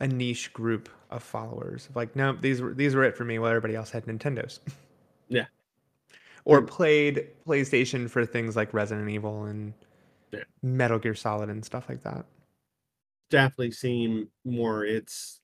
[0.01, 1.89] a niche group of followers.
[1.95, 4.61] Like, no, these were these were it for me, while everybody else had Nintendos.
[5.29, 5.47] Yeah.
[6.45, 9.75] or played PlayStation for things like Resident Evil and
[10.31, 10.45] Yeah.
[10.63, 12.25] Metal Gear Solid and stuff like that.
[13.29, 15.41] Definitely seem more its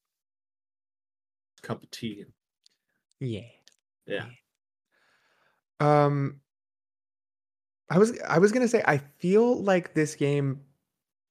[1.63, 2.27] cup of tea.
[3.19, 3.41] Yeah.
[4.07, 4.27] Yeah.
[5.81, 6.41] Um,
[7.91, 10.61] I was I was gonna say I feel like this game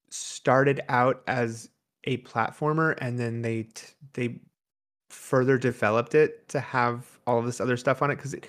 [0.10, 1.70] started out as
[2.06, 4.40] a platformer and then they t- they
[5.10, 8.48] further developed it to have all of this other stuff on it because it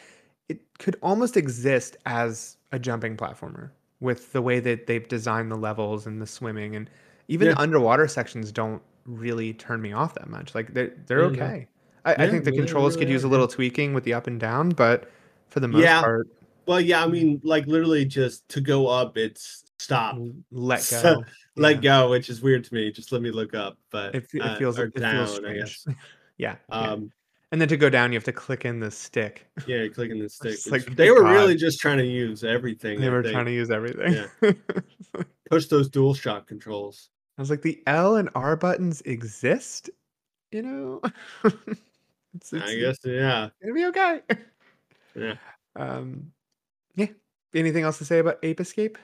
[0.48, 5.56] it could almost exist as a jumping platformer with the way that they've designed the
[5.56, 6.90] levels and the swimming and
[7.28, 7.54] even Yeah.
[7.54, 10.54] the underwater sections don't really turn me off that much.
[10.54, 11.52] Like they're they're Yeah, no.
[11.52, 11.68] okay.
[12.04, 14.38] I, I think the they controls could use a little tweaking with the up and
[14.40, 15.10] down, but
[15.48, 16.00] for the most Yeah.
[16.00, 16.28] part,
[16.66, 17.10] Well, yeah, I Mm.
[17.10, 20.16] mean, like literally just to go up, it's stop,
[20.50, 21.24] let So, go.
[21.56, 22.90] let go, which is weird to me.
[22.92, 25.26] Just let me look up, but It, it uh, feels or it feels down, I
[25.26, 25.58] strange.
[25.60, 25.86] guess.
[26.38, 26.78] yeah, yeah.
[26.92, 27.10] Um,
[27.52, 29.46] And then to go down, you have to click in the stick.
[29.66, 30.58] yeah, clicking the stick.
[30.70, 31.30] Like, they were God.
[31.32, 33.00] really just trying to use everything.
[33.00, 34.24] They were trying to use everything.
[34.42, 34.52] Yeah.
[35.50, 37.10] push those dual shock controls.
[37.38, 39.90] I was like, the L and R buttons exist,
[40.50, 41.00] you know.
[41.44, 44.20] it's, it's, I guess, yeah, gonna be okay.
[45.14, 45.34] yeah.
[45.76, 46.32] Um,
[46.94, 47.06] yeah.
[47.54, 48.96] Anything else to say about Ape Escape?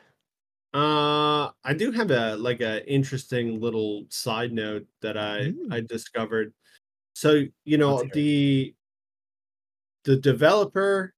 [0.74, 5.72] Uh, I do have a like a interesting little side note that I Mm.
[5.72, 6.52] I discovered.
[7.14, 8.14] So you know Let's hear it.
[8.14, 8.74] the
[10.04, 11.14] the developer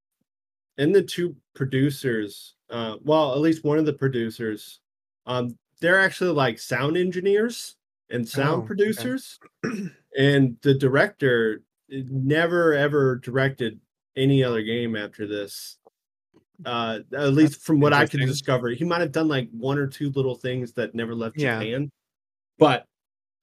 [0.79, 4.81] and the two producers, uh, well, at least one of the producers,
[5.27, 7.77] um, they're actually like sound engineers
[8.11, 8.69] and Oh, sound okay.
[8.69, 9.39] producers,
[10.19, 13.81] and the director eh, never ever directed
[14.17, 15.80] any other game after this.
[16.65, 18.27] Uh, at least That's from what I could interesting.
[18.27, 21.59] discover, he might have done like one or two little things that never left Yeah.
[21.61, 21.91] Japan.
[22.59, 22.85] But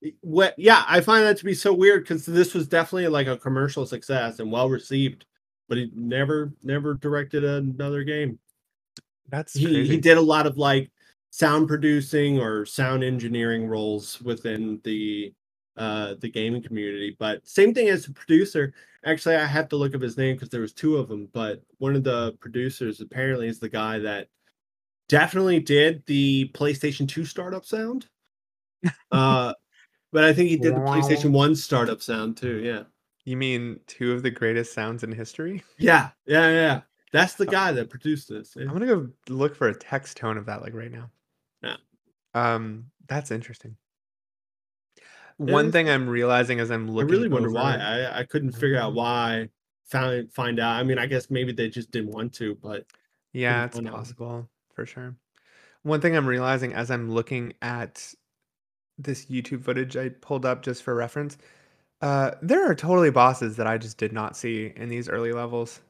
[0.03, 0.53] eh, what?
[0.57, 3.85] Yeah, I find that to be so weird because this was definitely like a commercial
[3.85, 5.25] success and well received,
[5.69, 8.39] but he never never directed another game.
[9.29, 9.87] That's He crazy.
[9.87, 10.91] he did a lot of like
[11.31, 15.33] sound producing or sound engineering roles within the
[15.77, 18.73] uh the gaming community but same thing as the producer
[19.05, 21.61] actually i have to look up his name because there was two of them but
[21.77, 24.27] one of the producers apparently is the guy that
[25.07, 28.07] definitely did the playstation 2 startup sound
[29.11, 29.53] uh
[30.11, 32.83] but i think he did the playstation 1 startup sound too yeah
[33.25, 35.63] You mean two of the greatest sounds in history?
[35.77, 36.81] yeah yeah yeah
[37.13, 38.63] that's the guy that produced this yeah.
[38.63, 41.09] I'm gonna go look for a text tone of that like right now.
[41.63, 41.77] Yeah.
[42.33, 43.77] Um, that's interesting.
[45.37, 47.75] One thing I'm realizing as I'm looking, I really wonder why.
[47.77, 48.95] I, I couldn't figure out Mhm.
[48.95, 49.49] why.
[49.85, 50.75] Found find out.
[50.79, 52.85] I mean, I guess maybe they just didn't want to, but
[53.33, 54.01] Yeah, it's find out.
[54.01, 55.17] possible for sure.
[55.83, 58.13] One thing I'm realizing as I'm looking at
[58.97, 61.37] this YouTube footage I pulled up just for reference,
[62.01, 65.81] uh, there are totally bosses that I just did not see in these early levels.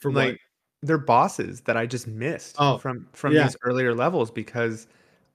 [0.00, 0.38] From like what?
[0.82, 3.36] they're bosses that I just missed Oh, from from yeah.
[3.36, 4.86] these earlier levels because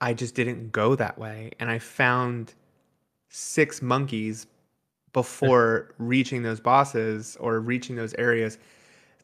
[0.02, 2.56] I just didn't go that way and I found
[3.38, 4.46] six monkeys
[5.12, 8.58] before reaching those bosses or reaching those areas.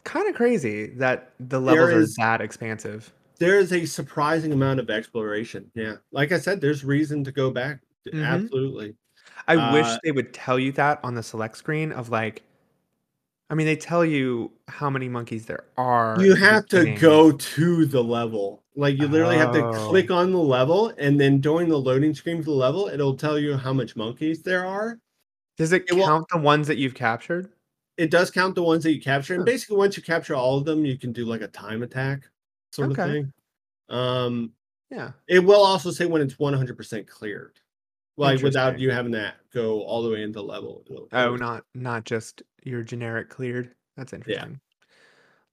[0.04, 3.14] Kind of crazy that the levels is- are that expansive.
[3.38, 5.72] There is a surprising amount of exploration.
[5.74, 7.80] Yeah, like I said, there's reason to go back.
[8.12, 8.26] Mhm.
[8.26, 8.96] Absolutely.
[9.48, 12.42] I wish Uh, they would tell you that on the select screen of like
[13.50, 16.18] I mean they tell you how many monkeys there are.
[16.20, 18.64] You have to go to the level.
[18.80, 19.90] Like you literally have to Oh.
[19.90, 23.38] click on the level, and then during the loading screen for the level, it'll tell
[23.38, 25.00] you how much monkeys there are.
[25.58, 27.52] Does it it will- count the ones that you've captured?
[27.98, 30.64] It does count the ones that you capture, and basically once you capture all of
[30.64, 32.30] them, you can do like a time attack
[32.72, 33.34] sort of thing.
[33.90, 34.54] Um,
[34.90, 35.12] Yeah.
[35.28, 37.60] It will also say when it's 100% cleared.
[38.18, 40.84] Like without you having to go all the way into level.
[41.12, 43.76] Oh, not not just your generic cleared.
[43.98, 44.60] That's interesting.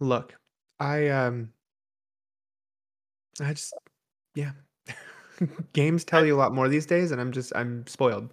[0.00, 0.34] Look,
[0.80, 1.52] I um
[3.40, 3.74] I just
[4.34, 4.52] yeah.
[5.72, 8.28] Games tell you a lot more these days and I'm just I'm spoiled.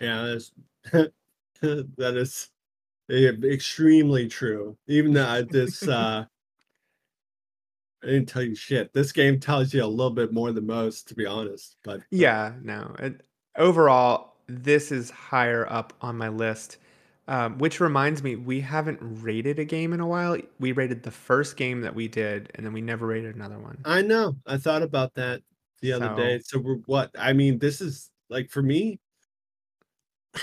[0.00, 0.52] Yeah, that's
[1.60, 2.50] that is
[3.10, 4.76] extremely true.
[4.86, 6.24] Even though this uh
[8.02, 8.92] I didn't tell you shit.
[8.92, 11.76] This game tells you a little bit more than most, to be honest.
[11.82, 12.94] But uh, Yeah, no.
[12.98, 13.22] And
[13.56, 16.78] overall, this is higher up on my list.
[17.28, 20.36] Um, which reminds me, we haven't rated a game in a while.
[20.60, 23.78] We rated the first game that we did, and then we never rated another one.
[23.84, 24.36] I know.
[24.46, 25.42] I thought about that
[25.82, 26.38] the other day.
[26.44, 27.10] So we're what?
[27.18, 29.00] I mean, this is like for me.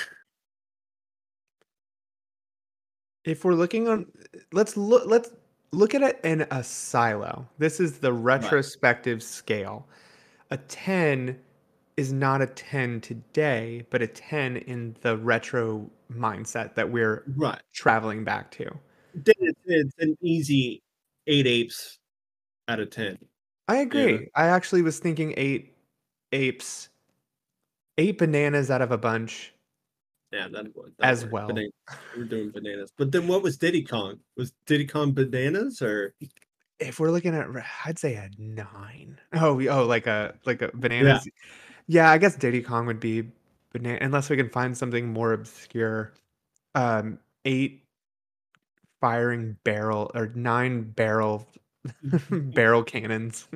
[3.25, 4.07] If we're looking on,
[4.51, 5.03] let's look.
[5.05, 5.31] Let's
[5.71, 7.47] look at it in a silo.
[7.57, 9.87] This is the retrospective scale.
[10.51, 11.39] A ten
[11.97, 17.61] is not a ten today, but a ten in the retro mindset that we're Right.
[17.73, 18.71] traveling back to.
[19.25, 20.81] It's, it's an easy
[21.27, 21.99] eight apes
[22.67, 23.17] out of ten.
[23.67, 24.29] I agree.
[24.35, 25.75] I actually was thinking eight
[26.31, 26.89] apes,
[27.97, 29.53] eight bananas out of a bunch.
[30.31, 31.47] Yeah, that, that As well.
[31.47, 31.67] Bana-
[32.17, 32.91] We're doing bananas.
[32.97, 34.19] But then what was Diddy Kong?
[34.35, 36.15] Was Diddy Kong bananas or
[36.79, 37.47] If we're looking at,
[37.85, 39.19] I'd say a nine.
[39.33, 41.25] Oh, oh, like a like a bananas.
[41.25, 41.31] Yeah,
[42.11, 43.29] I guess Diddy Kong would be
[43.71, 46.13] banana, unless we can find something more obscure.
[46.75, 47.83] Um, eight
[49.01, 51.47] firing barrel or nine barrel
[52.31, 53.47] barrel cannons.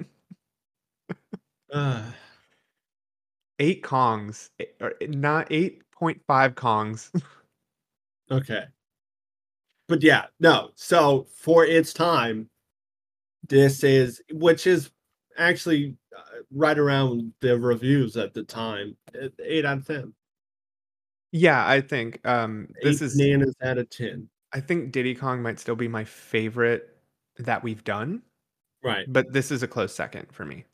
[1.72, 2.04] Uh,
[3.60, 4.50] Eight Kongs.
[4.60, 6.20] eh, Or eh, not 8.5
[6.54, 7.12] Kongs.
[8.32, 8.66] okay.
[9.88, 10.72] But yeah, no.
[10.76, 12.50] So for its time,
[13.48, 14.92] this is which is
[15.38, 15.96] actually
[16.52, 18.96] right around the reviews at the time.
[19.22, 20.14] uh, Eight out of ten.
[21.32, 24.30] yeah, I think um this Eight is bananas out of ten.
[24.54, 26.98] I think Diddy Kong might still be my favorite
[27.40, 28.22] that we've done,
[28.84, 29.06] Right.
[29.12, 30.66] but this is a close second for me.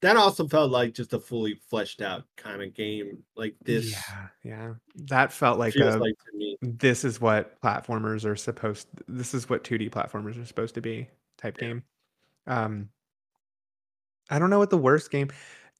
[0.00, 3.24] That also felt like just a fully fleshed out kind of game.
[3.36, 4.74] Like this Yeah, yeah.
[5.08, 6.56] That felt like a like to me.
[6.62, 11.08] this is what platformers are supposed this is what 2D platformers are supposed to be
[11.36, 11.68] type Yeah.
[11.68, 11.82] game.
[12.46, 12.88] Um
[14.30, 15.28] I don't know what the worst game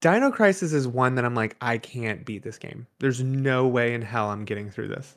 [0.01, 2.87] Dino Crisis is one that I'm like I can't beat this game.
[3.01, 5.17] There's no way in hell I'm getting through this.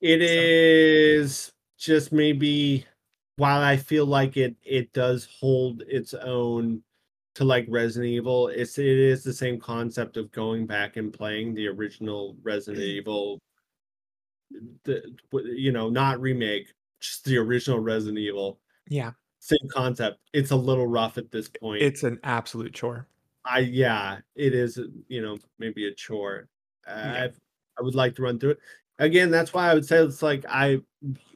[0.00, 2.86] It So- is just maybe
[3.36, 6.82] while I feel like it it does hold its own
[7.34, 11.54] to like Resident Evil, it's it is the same concept of going back and playing
[11.54, 12.88] the original Resident mm.
[12.88, 13.38] Evil
[14.84, 18.58] the you know, not remake, just the original Resident Evil.
[18.88, 19.12] Yeah,
[19.46, 20.18] Same concept.
[20.32, 21.80] It's a little rough at this point.
[21.82, 23.06] it's an absolute chore.
[23.44, 24.76] I yeah, it is.
[25.06, 26.48] You know, maybe a chore.
[26.88, 27.28] Yeah.
[27.78, 28.58] I would like to run through it
[28.98, 29.30] again.
[29.30, 30.80] That's why I would say it's like I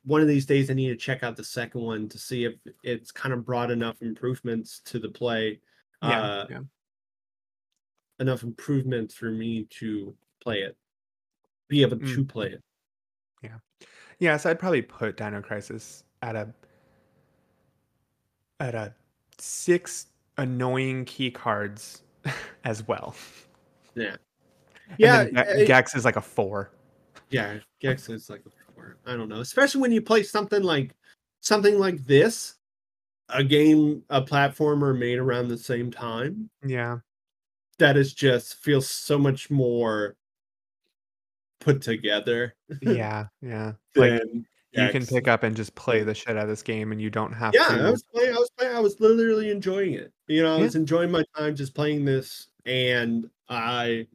[0.04, 2.54] one of these days I need to check out the second one to see if
[2.82, 5.60] it's kind of brought enough improvements to the play,
[6.02, 6.60] Yeah, uh, yeah.
[8.18, 10.76] enough improvements for me to play it,
[11.68, 12.14] be able Mm.
[12.14, 12.62] to play it.
[13.42, 13.58] Yeah.
[14.18, 16.52] Yeah, so I'd probably put Dino Crisis at a
[18.60, 18.94] at a
[19.38, 20.06] six
[20.38, 22.02] annoying key cards
[22.64, 23.14] as well.
[23.94, 24.16] Yeah,
[24.98, 25.24] yeah,
[25.64, 26.70] Gex is like a four.
[27.30, 27.58] yeah.
[27.80, 28.96] Gex is like a four.
[29.06, 30.94] I don't know, especially when you play something like
[31.40, 32.54] something like this,
[33.30, 36.50] a game, a platformer made around the same time.
[36.64, 36.98] Yeah.
[37.78, 40.16] that is just feels so much more
[41.60, 43.26] put together Yeah.
[43.42, 43.72] Yeah.
[43.96, 44.22] Like
[44.72, 47.10] you can pick up and just play the shit out of this game and you
[47.10, 48.49] don't have yeah to i was playing i was
[48.80, 50.62] i was literally enjoying it you know i Yeah.
[50.62, 54.06] was enjoying my time just playing this and i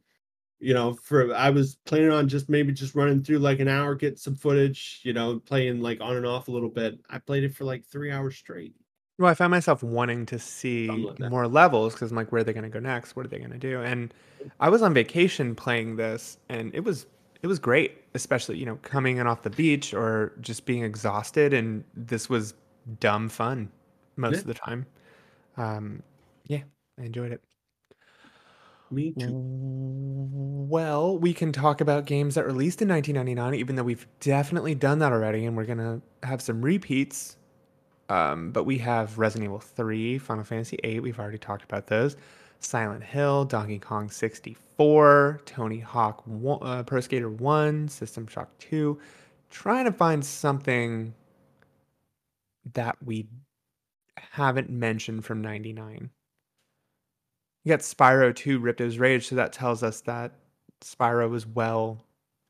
[0.60, 3.94] you know for i was planning on just maybe just running through like an hour
[3.94, 7.44] get some footage you know playing like on and off a little bit i played
[7.44, 8.74] it for like three hours straight
[9.18, 12.44] Well, I found myself wanting to see like more levels because I'm like, where are
[12.44, 13.16] they going to go next?
[13.16, 13.80] What are they going to do?
[13.82, 14.12] And
[14.60, 17.06] I was on vacation playing this, and it was
[17.42, 21.54] it was great, especially you know coming in off the beach or just being exhausted,
[21.54, 22.54] and this was
[23.00, 23.70] dumb fun
[24.16, 24.40] most Yeah.
[24.42, 24.86] of the time.
[25.56, 26.02] Um,
[26.46, 26.64] yeah,
[26.98, 27.42] I enjoyed it.
[28.90, 29.36] me too
[30.68, 34.98] Well, we can talk about games that released in 1999, even though we've definitely done
[35.00, 37.36] that already, and we're gonna have some repeats.
[38.08, 41.02] Um, but we have Resident Evil 3, Final Fantasy 8.
[41.02, 42.16] We've already talked about those.
[42.60, 48.98] Silent Hill, Donkey Kong 64, Tony Hawk one, uh, Pro Skater 1, System Shock 2.
[49.50, 51.14] Trying to find something
[52.74, 53.28] that we
[54.18, 56.10] haven't mentioned from 99.
[57.64, 60.32] You got Spyro 2 Ripto's Rage, so that tells us that
[60.82, 62.02] Spyro was well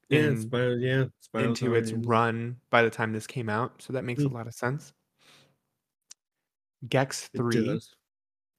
[0.09, 1.05] yeah in- Spyro, yeah
[1.41, 4.33] into its in- run by the time this came out, so that makes a Mm.
[4.33, 4.93] lot of sense.
[6.89, 7.81] Gex 3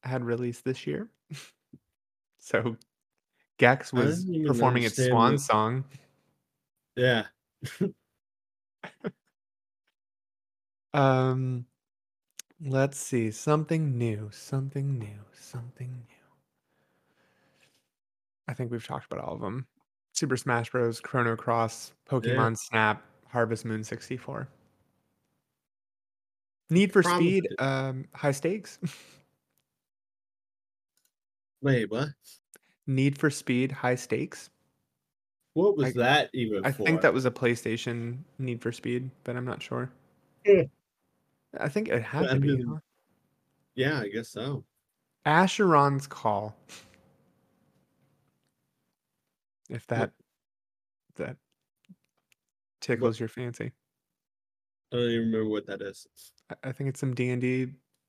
[0.03, 1.10] had released this year.
[2.39, 2.76] so
[3.58, 5.84] Gex was performing its swan song.
[6.95, 7.26] yeah
[10.93, 11.66] Um
[12.66, 16.03] let's see, something new, something new, something new.
[18.47, 19.68] I think we've talked about all of them.
[20.14, 24.47] Super Smash Bros, Chrono Cross, Pokemon Snap, Harvest Moon 64.
[26.70, 28.80] Need for Speed, um, high stakes.
[31.62, 32.10] wait what
[32.88, 34.49] Need for Speed, high stakes.
[35.53, 36.86] what was I- that even I for?
[36.86, 39.91] think that was a PlayStation Need for Speed, but I'm not sure.
[41.60, 42.62] I think it had to be.
[42.62, 42.78] huh?
[43.76, 44.64] yeah i guess so
[45.26, 46.56] Asheron's Call.
[49.70, 50.12] If that
[51.18, 51.36] that
[52.80, 53.74] tickles your fancy.
[54.93, 56.08] I don't even remember what that is.
[56.50, 57.68] I- I think it's some D and D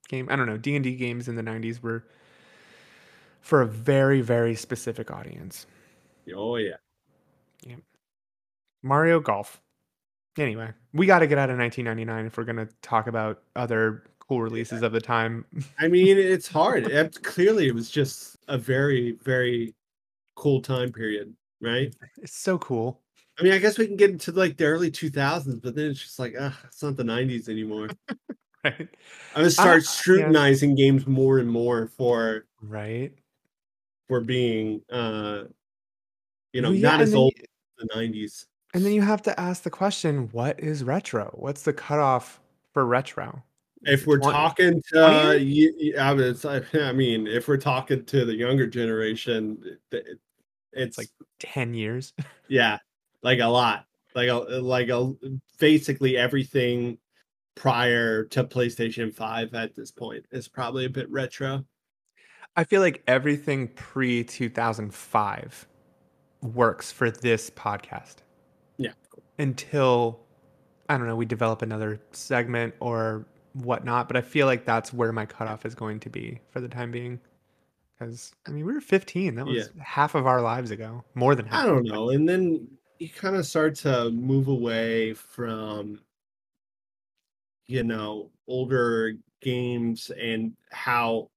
[0.08, 0.28] game.
[0.30, 0.56] I don't know.
[0.56, 2.04] D and D games in the '90s were
[3.40, 5.66] for a very very specific audience.
[6.32, 6.76] Oh yeah.
[7.64, 7.76] yeah.
[8.82, 9.60] Mario Golf.
[10.38, 14.42] Anyway, we got to get out of 1999 if we're gonna talk about other cool
[14.42, 15.44] releases of the time.
[15.78, 16.86] I mean, it's hard.
[16.86, 19.74] It, clearly, it was just a very, very
[20.36, 21.94] cool time period, right?
[22.18, 23.00] It's so cool.
[23.38, 26.02] I mean, I guess we can get into like the early 2000s, but then it's
[26.02, 27.88] just like, ah, it's not the 90s anymore.
[28.64, 28.88] right.
[29.34, 30.86] I'm gonna start scrutinizing yeah.
[30.86, 33.12] games more and more for right
[34.08, 35.44] for being uh
[36.52, 37.32] you know well, yeah, not as old
[37.78, 38.46] the 90s.
[38.74, 41.30] And then you have to ask the question, what is retro?
[41.34, 42.40] What's the cutoff
[42.72, 43.42] for retro?
[43.82, 46.36] If we're 20, talking to, uh, you, I, mean,
[46.74, 50.20] I mean, if we're talking to the younger generation, it,
[50.72, 51.08] it's like
[51.40, 52.12] 10 years.
[52.50, 52.78] Yeah,
[53.22, 53.84] like a lot.
[54.14, 55.12] Like a like a
[55.58, 56.96] basically everything
[57.56, 61.62] prior to PlayStation 5 at this point is probably a bit retro.
[62.56, 65.68] I feel like everything pre 2005
[66.40, 68.22] works for this podcast.
[69.38, 70.20] Until
[70.88, 75.12] I don't know, we develop another segment or whatnot, but I feel like that's where
[75.12, 77.20] my cutoff is going to be for the time being.
[77.98, 79.34] Because I mean, we were 15.
[79.34, 79.82] That was yeah.
[79.82, 81.64] half of our lives ago, more than half.
[81.64, 82.10] I don't know.
[82.10, 82.68] And then
[82.98, 86.00] you kind of start to move away from,
[87.66, 91.30] you know, older games and how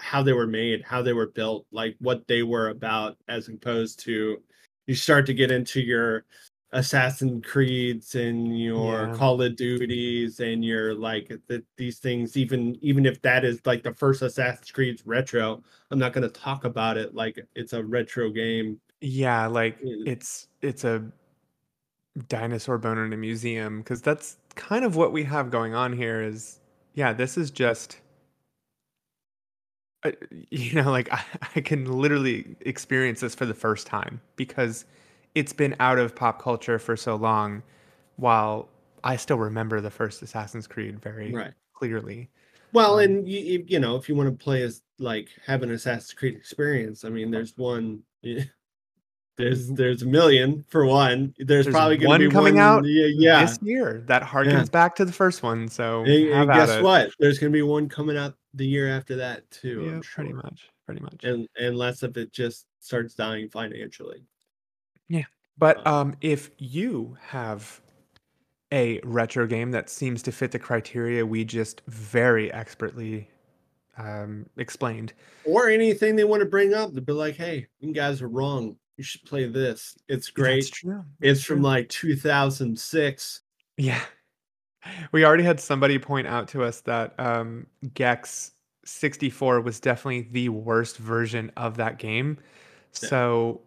[0.00, 3.98] how they were made, how they were built, like what they were about, as opposed
[4.00, 4.40] to
[4.86, 6.24] you start to get into your
[6.72, 9.14] Assassin Creeds and your yeah.
[9.14, 12.36] Call of Duties and your like the, these things.
[12.36, 16.40] Even even if that is like the first Assassin's Creed retro, I'm not going to
[16.40, 18.80] talk about it like it's a retro game.
[19.00, 21.04] Yeah, like it's it's a
[22.28, 26.20] dinosaur bone in a museum because that's kind of what we have going on here.
[26.20, 26.60] Is
[26.94, 27.98] yeah, this is just.
[30.04, 30.12] Uh,
[30.50, 31.24] you know, like I,
[31.56, 34.84] I can literally experience this for the first time because
[35.34, 37.62] it's been out of pop culture for so long
[38.16, 38.68] while
[39.04, 41.52] I still remember the first Assassin's Creed very right.
[41.72, 42.30] clearly.
[42.72, 45.70] Well, um, and you, you know, if you want to play as like have an
[45.70, 48.02] Assassin's Creed experience, I mean, there's one.
[48.22, 49.76] There's mm-hmm.
[49.76, 51.32] there's a million for one.
[51.38, 54.52] There's, there's probably going to be one coming one, out yeah, this year that harkens
[54.52, 54.64] yeah.
[54.64, 55.68] back to the first one.
[55.68, 57.10] So and, and guess what?
[57.20, 59.92] There's going to be one coming out the year after that too.
[59.94, 61.22] Yeah, pretty much, pretty much.
[61.22, 64.24] And unless if it just starts dying financially.
[65.08, 65.24] Yeah.
[65.56, 67.80] But um, if you have
[68.72, 73.28] a retro game that seems to fit the criteria we just very expertly
[73.96, 75.12] um, explained,
[75.44, 78.76] or anything they want to bring up, to be like, "Hey, you guys are wrong.
[78.96, 79.96] You should play this.
[80.08, 80.56] It's great.
[80.56, 81.04] That's true.
[81.18, 81.56] That's it's true.
[81.56, 83.40] from like 2006."
[83.76, 84.00] Yeah,
[85.12, 88.52] we already had somebody point out to us that um, Gex
[88.84, 92.38] 64 was definitely the worst version of that game.
[93.02, 93.08] Yeah.
[93.08, 93.60] So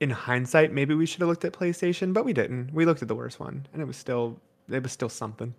[0.00, 2.72] in hindsight, maybe we should have looked at PlayStation, but we didn't.
[2.72, 4.38] We looked at the worst one, and it was still
[4.68, 5.54] it was still something.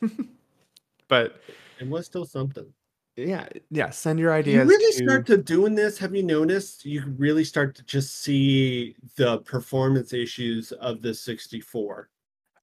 [1.08, 1.40] but
[1.80, 2.72] it was still something.
[3.16, 3.90] Yeah, yeah.
[3.90, 4.64] Send your ideas.
[4.64, 5.04] You really to...
[5.04, 5.98] start to doing this.
[5.98, 6.84] Have you noticed?
[6.84, 12.08] You really start to just see the performance issues of the 64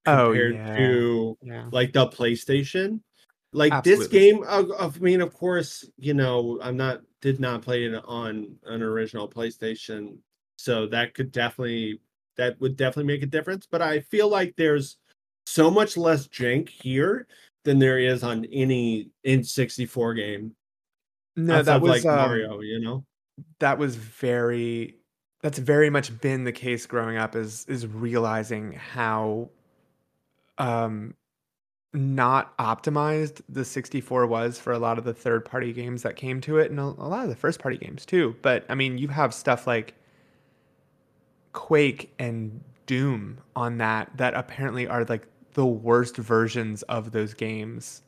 [0.05, 0.77] compared oh, yeah.
[0.77, 1.69] to yeah.
[1.71, 3.01] like the PlayStation.
[3.53, 4.05] Like Absolutely.
[4.05, 7.95] this game, of, I mean, of course, you know, I'm not did not play it
[8.05, 10.17] on an original PlayStation
[10.57, 12.01] so that could definitely
[12.35, 13.67] that would definitely make a difference.
[13.69, 14.97] But I feel like there's
[15.45, 17.27] so much less jank here
[17.63, 20.55] than there is on any N64 game.
[21.35, 23.05] No, that was like um, Mario, you know.
[23.59, 24.95] That was very
[25.41, 29.49] that's very much been the case growing up is is realizing how
[30.57, 31.13] um
[31.93, 36.41] not optimized the 64 was for a lot of the third party games that came
[36.41, 38.97] to it and a, a lot of the first party games too but i mean
[38.97, 39.93] you have stuff like
[41.57, 48.03] Quake and Doom on that that apparently are like the worst versions of those games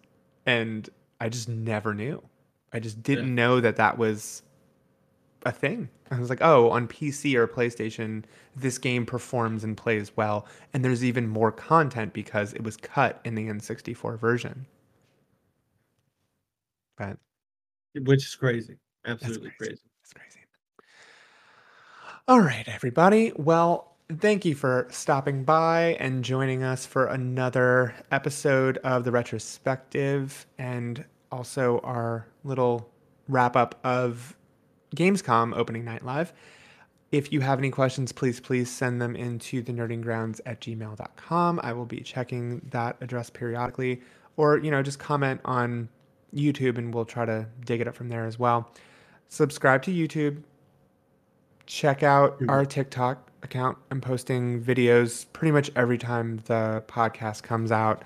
[0.46, 0.88] and
[1.20, 2.22] I just never knew.
[2.72, 3.34] I just didn't yeah.
[3.34, 4.44] know that that was
[5.48, 5.90] a thing.
[6.12, 8.24] I was like, "Oh, on PC or PlayStation,
[8.56, 13.20] this game performs and plays well, and there's even more content because it was cut
[13.26, 14.68] in the N64 version."
[17.00, 17.18] But
[18.04, 18.78] which is crazy.
[19.08, 19.72] Absolutely crazy.
[19.72, 19.89] crazy.
[22.30, 23.32] All right, everybody.
[23.38, 30.46] Well, thank you for stopping by and joining us for another episode of the retrospective
[30.60, 32.88] and also our little
[33.30, 34.38] wrap up of
[34.96, 36.32] Gamescom opening night live.
[37.12, 41.60] If you have any questions, please, please send them into the nerdinggrounds at gmail.com.
[41.64, 44.04] I will be checking that address periodically.
[44.38, 45.90] Or, you know, just comment on
[46.36, 48.72] YouTube and we'll try to dig it up from there as well.
[49.30, 50.44] Subscribe to YouTube,
[51.70, 53.78] check out our TikTok account.
[53.92, 58.04] I'm posting videos pretty much every time the podcast comes out.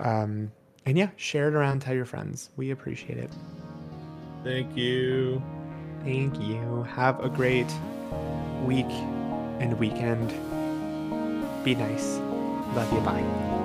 [0.00, 0.52] Um,
[0.86, 2.50] and yeah, share it around, tell your friends.
[2.56, 3.30] We appreciate it.
[4.44, 5.42] Thank you.
[6.04, 6.84] Thank you.
[6.84, 7.70] Have a great
[8.64, 8.90] week
[9.60, 10.30] and weekend.
[11.64, 12.18] Be nice.
[12.74, 13.00] Love you.
[13.00, 13.61] Bye.